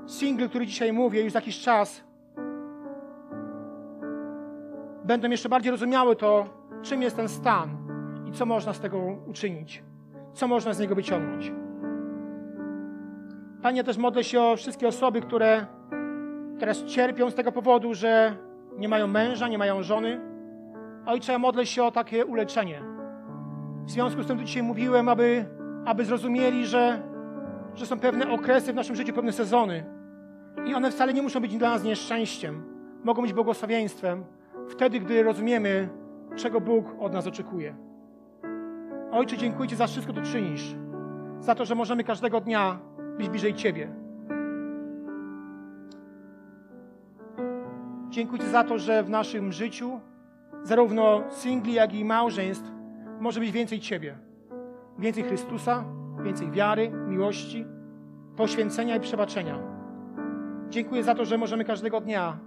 single, 0.08 0.50
który 0.50 0.66
dzisiaj 0.66 0.94
mówię, 0.94 1.24
już 1.24 1.34
jakiś 1.34 1.60
czas, 1.60 2.04
będą 5.04 5.30
jeszcze 5.30 5.50
bardziej 5.50 5.72
rozumiały 5.72 6.16
to, 6.16 6.46
czym 6.82 7.02
jest 7.02 7.16
ten 7.16 7.30
stan 7.30 7.70
i 8.26 8.32
co 8.32 8.46
można 8.46 8.74
z 8.74 8.80
tego 8.80 8.98
uczynić, 9.28 9.84
co 10.34 10.48
można 10.48 10.74
z 10.74 10.80
niego 10.80 10.96
wyciągnąć. 10.96 11.52
Panie, 13.62 13.84
też 13.84 13.98
modlę 13.98 14.24
się 14.24 14.42
o 14.42 14.56
wszystkie 14.56 14.88
osoby, 14.88 15.22
które 15.22 15.66
teraz 16.60 16.84
cierpią 16.84 17.30
z 17.30 17.36
tego 17.36 17.52
powodu, 17.52 17.94
że 17.94 18.36
nie 18.78 18.90
mają 18.90 19.08
męża, 19.08 19.48
nie 19.48 19.58
mają 19.58 19.84
żony. 19.84 20.22
Ojcze, 21.06 21.40
modlę 21.40 21.66
się 21.66 21.84
o 21.84 21.92
takie 21.92 22.26
uleczenie. 22.26 22.82
W 23.86 23.92
związku 23.92 24.24
z 24.24 24.28
tym, 24.28 24.38
co 24.38 24.44
dzisiaj 24.44 24.64
mówiłem, 24.64 25.10
aby, 25.10 25.46
aby 25.86 26.06
zrozumieli, 26.06 26.66
że, 26.66 27.02
że 27.76 27.86
są 27.86 28.00
pewne 28.00 28.32
okresy 28.32 28.74
w 28.74 28.76
naszym 28.76 28.96
życiu, 28.96 29.14
pewne 29.14 29.32
sezony. 29.32 29.84
I 30.66 30.74
one 30.74 30.92
wcale 30.92 31.14
nie 31.14 31.22
muszą 31.22 31.40
być 31.40 31.58
dla 31.58 31.70
nas 31.70 31.84
nieszczęściem. 31.84 32.64
Mogą 33.04 33.22
być 33.22 33.34
błogosławieństwem 33.34 34.26
wtedy, 34.70 35.00
gdy 35.00 35.24
rozumiemy, 35.24 35.90
czego 36.36 36.62
Bóg 36.62 36.86
od 37.00 37.14
nas 37.14 37.28
oczekuje. 37.28 37.76
Ojcze, 39.12 39.38
dziękuję 39.38 39.70
Ci 39.70 39.76
za 39.76 39.88
wszystko, 39.88 40.14
co 40.14 40.22
czynisz. 40.22 40.76
Za 41.40 41.56
to, 41.56 41.66
że 41.66 41.76
możemy 41.76 42.04
każdego 42.04 42.42
dnia 42.42 42.80
być 43.18 43.30
bliżej 43.30 43.54
Ciebie. 43.54 43.88
Dziękuję 48.10 48.42
Ci 48.42 48.48
za 48.48 48.64
to, 48.64 48.80
że 48.80 49.04
w 49.04 49.10
naszym 49.10 49.52
życiu, 49.52 50.00
zarówno 50.64 51.24
singli, 51.30 51.74
jak 51.74 51.94
i 51.94 52.06
małżeństw, 52.06 52.72
może 53.20 53.40
być 53.40 53.52
więcej 53.52 53.80
Ciebie. 53.80 54.18
Więcej 55.00 55.24
Chrystusa, 55.24 55.84
więcej 56.24 56.52
wiary, 56.52 56.90
miłości, 56.90 57.66
poświęcenia 58.36 58.96
i 58.96 59.00
przebaczenia. 59.00 59.60
Dziękuję 60.70 61.04
za 61.04 61.16
to, 61.16 61.26
że 61.26 61.38
możemy 61.38 61.66
każdego 61.66 62.02
dnia 62.02 62.38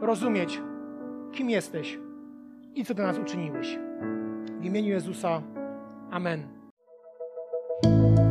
rozumieć, 0.00 0.62
kim 1.32 1.50
jesteś 1.50 1.98
i 2.74 2.84
co 2.84 2.94
dla 2.94 3.06
nas 3.06 3.18
uczyniłeś. 3.18 3.78
W 4.60 4.64
imieniu 4.64 4.88
Jezusa. 4.88 5.42
Amen. 6.10 6.63